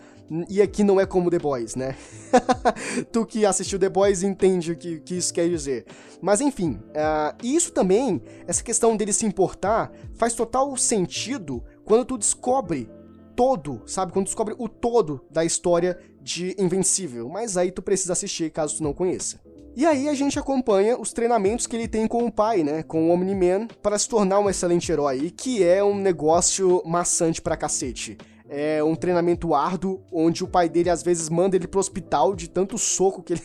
E 0.48 0.62
aqui 0.62 0.82
não 0.82 0.98
é 0.98 1.04
como 1.04 1.30
The 1.30 1.38
Boys, 1.38 1.74
né? 1.74 1.94
tu 3.12 3.26
que 3.26 3.44
assistiu 3.44 3.78
The 3.78 3.88
Boys 3.88 4.22
entende 4.22 4.72
o 4.72 4.76
que, 4.76 5.00
que 5.00 5.16
isso 5.16 5.32
quer 5.32 5.48
dizer. 5.48 5.84
Mas 6.20 6.40
enfim, 6.40 6.80
uh, 6.90 7.36
isso 7.42 7.72
também, 7.72 8.22
essa 8.46 8.62
questão 8.62 8.96
dele 8.96 9.12
se 9.12 9.26
importar, 9.26 9.92
faz 10.14 10.34
total 10.34 10.74
sentido 10.76 11.62
quando 11.84 12.06
tu 12.06 12.16
descobre 12.16 12.88
todo, 13.36 13.82
sabe? 13.86 14.12
Quando 14.12 14.26
tu 14.26 14.28
descobre 14.28 14.54
o 14.58 14.68
todo 14.68 15.20
da 15.30 15.44
história 15.44 15.98
de 16.22 16.56
Invencível. 16.58 17.28
Mas 17.28 17.56
aí 17.56 17.70
tu 17.70 17.82
precisa 17.82 18.14
assistir 18.14 18.50
caso 18.50 18.78
tu 18.78 18.82
não 18.82 18.94
conheça. 18.94 19.38
E 19.76 19.84
aí 19.84 20.08
a 20.08 20.14
gente 20.14 20.38
acompanha 20.38 20.98
os 20.98 21.12
treinamentos 21.12 21.66
que 21.66 21.74
ele 21.74 21.88
tem 21.88 22.06
com 22.06 22.24
o 22.24 22.32
pai, 22.32 22.62
né, 22.62 22.84
com 22.84 23.08
o 23.08 23.12
Omni-Man, 23.12 23.66
para 23.82 23.98
se 23.98 24.08
tornar 24.08 24.38
um 24.38 24.48
excelente 24.48 24.90
herói, 24.90 25.18
e 25.18 25.30
que 25.32 25.64
é 25.64 25.82
um 25.82 25.96
negócio 25.96 26.80
maçante 26.86 27.42
pra 27.42 27.56
cacete 27.56 28.16
é 28.48 28.82
um 28.84 28.94
treinamento 28.94 29.54
árduo, 29.54 30.02
onde 30.12 30.44
o 30.44 30.48
pai 30.48 30.68
dele 30.68 30.90
às 30.90 31.02
vezes 31.02 31.28
manda 31.28 31.56
ele 31.56 31.66
pro 31.66 31.80
hospital 31.80 32.34
de 32.34 32.48
tanto 32.48 32.76
soco 32.76 33.22
que 33.22 33.34
ele. 33.34 33.42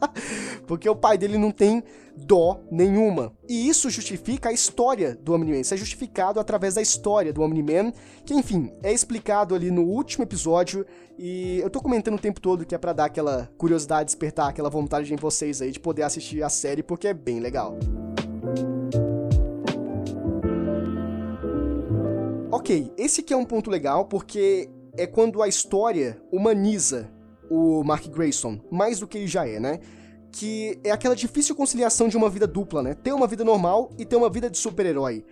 Porque 0.66 0.88
o 0.88 0.96
pai 0.96 1.16
dele 1.16 1.38
não 1.38 1.50
tem 1.50 1.82
dó 2.16 2.60
nenhuma. 2.70 3.32
E 3.48 3.68
isso 3.68 3.88
justifica 3.88 4.48
a 4.48 4.52
história 4.52 5.14
do 5.14 5.32
Omni-Man. 5.32 5.60
Isso 5.60 5.74
é 5.74 5.76
justificado 5.76 6.40
através 6.40 6.74
da 6.74 6.82
história 6.82 7.32
do 7.32 7.42
Omni-Man, 7.42 7.92
que 8.24 8.34
enfim, 8.34 8.72
é 8.82 8.92
explicado 8.92 9.54
ali 9.54 9.70
no 9.70 9.82
último 9.82 10.24
episódio. 10.24 10.84
E 11.18 11.58
eu 11.58 11.70
tô 11.70 11.80
comentando 11.80 12.14
o 12.14 12.20
tempo 12.20 12.40
todo 12.40 12.66
que 12.66 12.74
é 12.74 12.78
pra 12.78 12.92
dar 12.92 13.06
aquela 13.06 13.48
curiosidade, 13.56 14.06
despertar 14.06 14.48
aquela 14.48 14.70
vontade 14.70 15.12
em 15.12 15.16
vocês 15.16 15.62
aí 15.62 15.70
de 15.70 15.80
poder 15.80 16.02
assistir 16.02 16.42
a 16.42 16.48
série, 16.48 16.82
porque 16.82 17.08
é 17.08 17.14
bem 17.14 17.38
legal. 17.38 17.78
Ok, 22.62 22.92
esse 22.96 23.22
aqui 23.22 23.34
é 23.34 23.36
um 23.36 23.44
ponto 23.44 23.68
legal 23.68 24.04
porque 24.04 24.70
é 24.96 25.04
quando 25.04 25.42
a 25.42 25.48
história 25.48 26.22
humaniza 26.30 27.10
o 27.50 27.82
Mark 27.82 28.06
Grayson, 28.06 28.60
mais 28.70 29.00
do 29.00 29.08
que 29.08 29.18
ele 29.18 29.26
já 29.26 29.44
é, 29.44 29.58
né? 29.58 29.80
Que 30.30 30.78
é 30.84 30.92
aquela 30.92 31.16
difícil 31.16 31.56
conciliação 31.56 32.06
de 32.06 32.16
uma 32.16 32.30
vida 32.30 32.46
dupla, 32.46 32.80
né? 32.80 32.94
Ter 32.94 33.12
uma 33.12 33.26
vida 33.26 33.42
normal 33.42 33.90
e 33.98 34.04
ter 34.04 34.14
uma 34.14 34.30
vida 34.30 34.48
de 34.48 34.58
super-herói. 34.58 35.24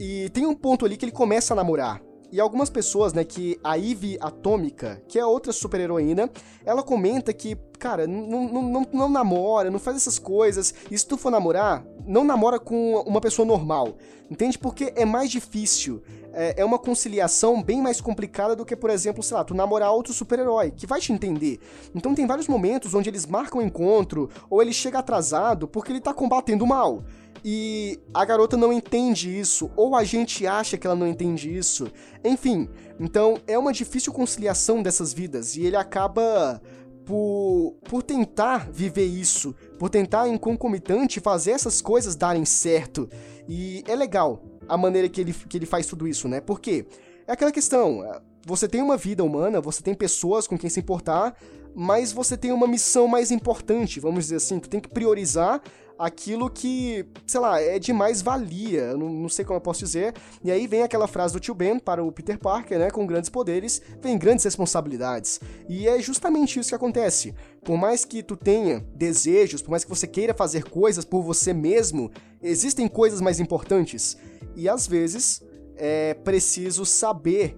E 0.00 0.30
tem 0.30 0.46
um 0.46 0.54
ponto 0.54 0.86
ali 0.86 0.96
que 0.96 1.04
ele 1.04 1.12
começa 1.12 1.52
a 1.52 1.56
namorar. 1.56 2.00
E 2.32 2.40
algumas 2.40 2.70
pessoas, 2.70 3.12
né, 3.12 3.24
que 3.24 3.60
a 3.62 3.74
Ivy 3.74 4.16
Atômica, 4.18 5.02
que 5.06 5.18
é 5.18 5.26
outra 5.26 5.52
super-heroína, 5.52 6.30
ela 6.64 6.82
comenta 6.82 7.30
que, 7.34 7.58
cara, 7.80 8.06
não, 8.06 8.48
não, 8.48 8.62
não, 8.62 8.86
não 8.92 9.08
namora, 9.08 9.70
não 9.70 9.78
faz 9.78 9.96
essas 9.96 10.18
coisas. 10.18 10.72
E 10.90 10.96
se 10.96 11.06
tu 11.06 11.16
for 11.16 11.30
namorar, 11.30 11.82
não 12.06 12.22
namora 12.22 12.60
com 12.60 12.96
uma 13.06 13.20
pessoa 13.20 13.46
normal. 13.46 13.96
Entende? 14.30 14.56
Porque 14.58 14.92
é 14.94 15.04
mais 15.04 15.30
difícil 15.30 16.00
é, 16.32 16.60
é 16.60 16.64
uma 16.64 16.78
conciliação 16.78 17.62
bem 17.62 17.80
mais 17.80 18.00
complicada 18.00 18.54
do 18.54 18.64
que, 18.64 18.76
por 18.76 18.90
exemplo, 18.90 19.22
sei 19.22 19.36
lá, 19.36 19.44
tu 19.44 19.54
namorar 19.54 19.92
outro 19.92 20.12
super-herói, 20.12 20.70
que 20.70 20.86
vai 20.86 21.00
te 21.00 21.12
entender. 21.12 21.58
Então 21.94 22.14
tem 22.14 22.26
vários 22.26 22.46
momentos 22.46 22.94
onde 22.94 23.08
eles 23.08 23.26
marcam 23.26 23.60
o 23.60 23.62
encontro, 23.62 24.30
ou 24.48 24.62
ele 24.62 24.72
chega 24.72 24.98
atrasado 24.98 25.66
porque 25.66 25.92
ele 25.92 26.00
tá 26.00 26.14
combatendo 26.14 26.66
mal. 26.66 27.02
E 27.44 27.98
a 28.12 28.24
garota 28.24 28.56
não 28.56 28.72
entende 28.72 29.38
isso, 29.38 29.70
ou 29.74 29.96
a 29.96 30.04
gente 30.04 30.46
acha 30.46 30.76
que 30.76 30.86
ela 30.86 30.96
não 30.96 31.06
entende 31.06 31.56
isso. 31.56 31.90
Enfim, 32.22 32.68
então 32.98 33.38
é 33.46 33.58
uma 33.58 33.72
difícil 33.72 34.12
conciliação 34.12 34.82
dessas 34.82 35.12
vidas, 35.12 35.56
e 35.56 35.64
ele 35.64 35.76
acaba 35.76 36.60
por, 37.04 37.76
por 37.84 38.02
tentar 38.02 38.70
viver 38.70 39.04
isso, 39.04 39.54
por 39.78 39.88
tentar 39.88 40.28
em 40.28 40.36
concomitante 40.36 41.20
fazer 41.20 41.52
essas 41.52 41.80
coisas 41.80 42.16
darem 42.16 42.44
certo. 42.44 43.08
E 43.48 43.82
é 43.86 43.96
legal, 43.96 44.42
a 44.68 44.76
maneira 44.76 45.08
que 45.08 45.20
ele, 45.20 45.32
que 45.32 45.56
ele 45.56 45.66
faz 45.66 45.86
tudo 45.86 46.06
isso, 46.06 46.28
né? 46.28 46.40
Por 46.40 46.60
quê? 46.60 46.86
É 47.26 47.32
aquela 47.32 47.52
questão, 47.52 48.02
você 48.44 48.66
tem 48.68 48.82
uma 48.82 48.96
vida 48.96 49.22
humana, 49.22 49.60
você 49.60 49.82
tem 49.82 49.94
pessoas 49.94 50.46
com 50.46 50.58
quem 50.58 50.70
se 50.70 50.80
importar, 50.80 51.36
mas 51.74 52.12
você 52.12 52.36
tem 52.36 52.52
uma 52.52 52.66
missão 52.66 53.06
mais 53.06 53.30
importante, 53.30 54.00
vamos 54.00 54.24
dizer 54.24 54.36
assim, 54.36 54.58
tu 54.58 54.68
tem 54.68 54.80
que 54.80 54.88
priorizar 54.88 55.62
aquilo 56.00 56.48
que, 56.48 57.04
sei 57.26 57.40
lá, 57.40 57.60
é 57.60 57.78
de 57.78 57.92
mais 57.92 58.22
valia, 58.22 58.96
não, 58.96 59.10
não, 59.10 59.28
sei 59.28 59.44
como 59.44 59.58
eu 59.58 59.60
posso 59.60 59.80
dizer. 59.80 60.14
E 60.42 60.50
aí 60.50 60.66
vem 60.66 60.82
aquela 60.82 61.06
frase 61.06 61.34
do 61.34 61.40
tio 61.40 61.54
Ben 61.54 61.78
para 61.78 62.02
o 62.02 62.10
Peter 62.10 62.38
Parker, 62.38 62.78
né? 62.78 62.90
Com 62.90 63.06
grandes 63.06 63.28
poderes, 63.28 63.82
vem 64.00 64.16
grandes 64.16 64.46
responsabilidades. 64.46 65.40
E 65.68 65.86
é 65.86 66.00
justamente 66.00 66.58
isso 66.58 66.70
que 66.70 66.74
acontece. 66.74 67.34
Por 67.62 67.76
mais 67.76 68.06
que 68.06 68.22
tu 68.22 68.34
tenha 68.34 68.80
desejos, 68.94 69.60
por 69.60 69.72
mais 69.72 69.84
que 69.84 69.90
você 69.90 70.06
queira 70.06 70.32
fazer 70.32 70.64
coisas 70.64 71.04
por 71.04 71.20
você 71.22 71.52
mesmo, 71.52 72.10
existem 72.42 72.88
coisas 72.88 73.20
mais 73.20 73.38
importantes. 73.38 74.16
E 74.56 74.70
às 74.70 74.86
vezes 74.86 75.42
é 75.76 76.14
preciso 76.14 76.86
saber 76.86 77.54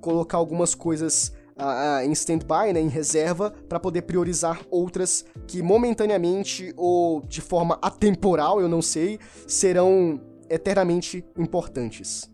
colocar 0.00 0.36
algumas 0.36 0.74
coisas 0.74 1.32
uh, 1.56 2.04
em 2.04 2.12
stand-by, 2.12 2.72
né, 2.72 2.80
em 2.80 2.88
reserva, 2.88 3.52
para 3.68 3.80
poder 3.80 4.02
priorizar 4.02 4.60
outras 4.70 5.24
que 5.46 5.62
momentaneamente 5.62 6.72
ou 6.76 7.20
de 7.22 7.40
forma 7.40 7.78
atemporal, 7.80 8.60
eu 8.60 8.68
não 8.68 8.82
sei, 8.82 9.18
serão 9.46 10.20
eternamente 10.48 11.24
importantes. 11.36 12.30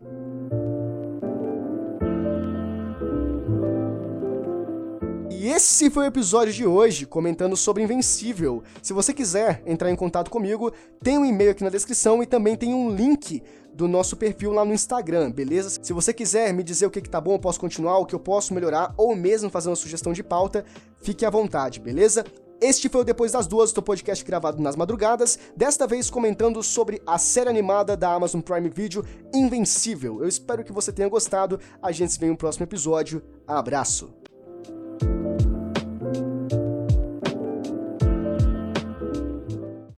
E 5.41 5.49
esse 5.49 5.89
foi 5.89 6.05
o 6.05 6.07
episódio 6.07 6.53
de 6.53 6.67
hoje, 6.67 7.07
comentando 7.07 7.57
sobre 7.57 7.83
Invencível. 7.83 8.63
Se 8.83 8.93
você 8.93 9.15
quiser 9.15 9.63
entrar 9.65 9.91
em 9.91 9.97
contato 9.97 10.31
comigo, 10.31 10.71
tem 11.03 11.17
um 11.17 11.25
e-mail 11.25 11.53
aqui 11.53 11.65
na 11.65 11.71
descrição 11.71 12.23
e 12.23 12.27
também 12.27 12.55
tem 12.55 12.75
um 12.75 12.95
link 12.95 13.43
do 13.75 13.89
nosso 13.89 14.17
perfil 14.17 14.53
lá 14.53 14.65
no 14.65 14.75
Instagram, 14.75 15.31
beleza? 15.31 15.79
Se 15.83 15.93
você 15.93 16.13
quiser 16.13 16.53
me 16.53 16.63
dizer 16.63 16.87
o 16.87 16.91
que, 16.91 17.01
que 17.01 17.11
tá 17.11 17.21
bom, 17.21 17.35
eu 17.35 17.39
posso 17.39 17.61
continuar, 17.61 17.99
o 17.99 18.07
que 18.07 18.15
eu 18.15 18.21
posso 18.21 18.53
melhorar, 18.55 18.95
ou 18.97 19.15
mesmo 19.15 19.51
fazer 19.51 19.69
uma 19.69 19.77
sugestão 19.77 20.13
de 20.13 20.23
pauta, 20.23 20.65
fique 21.01 21.25
à 21.25 21.31
vontade, 21.31 21.81
beleza? 21.81 22.25
Este 22.61 22.91
foi 22.91 23.01
o 23.01 23.05
Depois 23.05 23.33
das 23.33 23.47
Duas, 23.47 23.73
do 23.73 23.83
podcast 23.83 24.23
gravado 24.23 24.63
nas 24.63 24.77
madrugadas, 24.77 25.39
desta 25.57 25.87
vez 25.87 26.11
comentando 26.11 26.63
sobre 26.63 27.01
a 27.07 27.17
série 27.17 27.49
animada 27.49 27.97
da 27.97 28.13
Amazon 28.13 28.43
Prime 28.43 28.69
Video, 28.69 29.03
Invencível. 29.33 30.21
Eu 30.21 30.29
espero 30.29 30.63
que 30.63 30.73
você 30.73 30.93
tenha 30.93 31.09
gostado, 31.09 31.59
a 31.83 31.91
gente 31.91 32.13
se 32.13 32.19
vê 32.19 32.27
no 32.27 32.37
próximo 32.37 32.65
episódio, 32.65 33.23
abraço! 33.47 34.20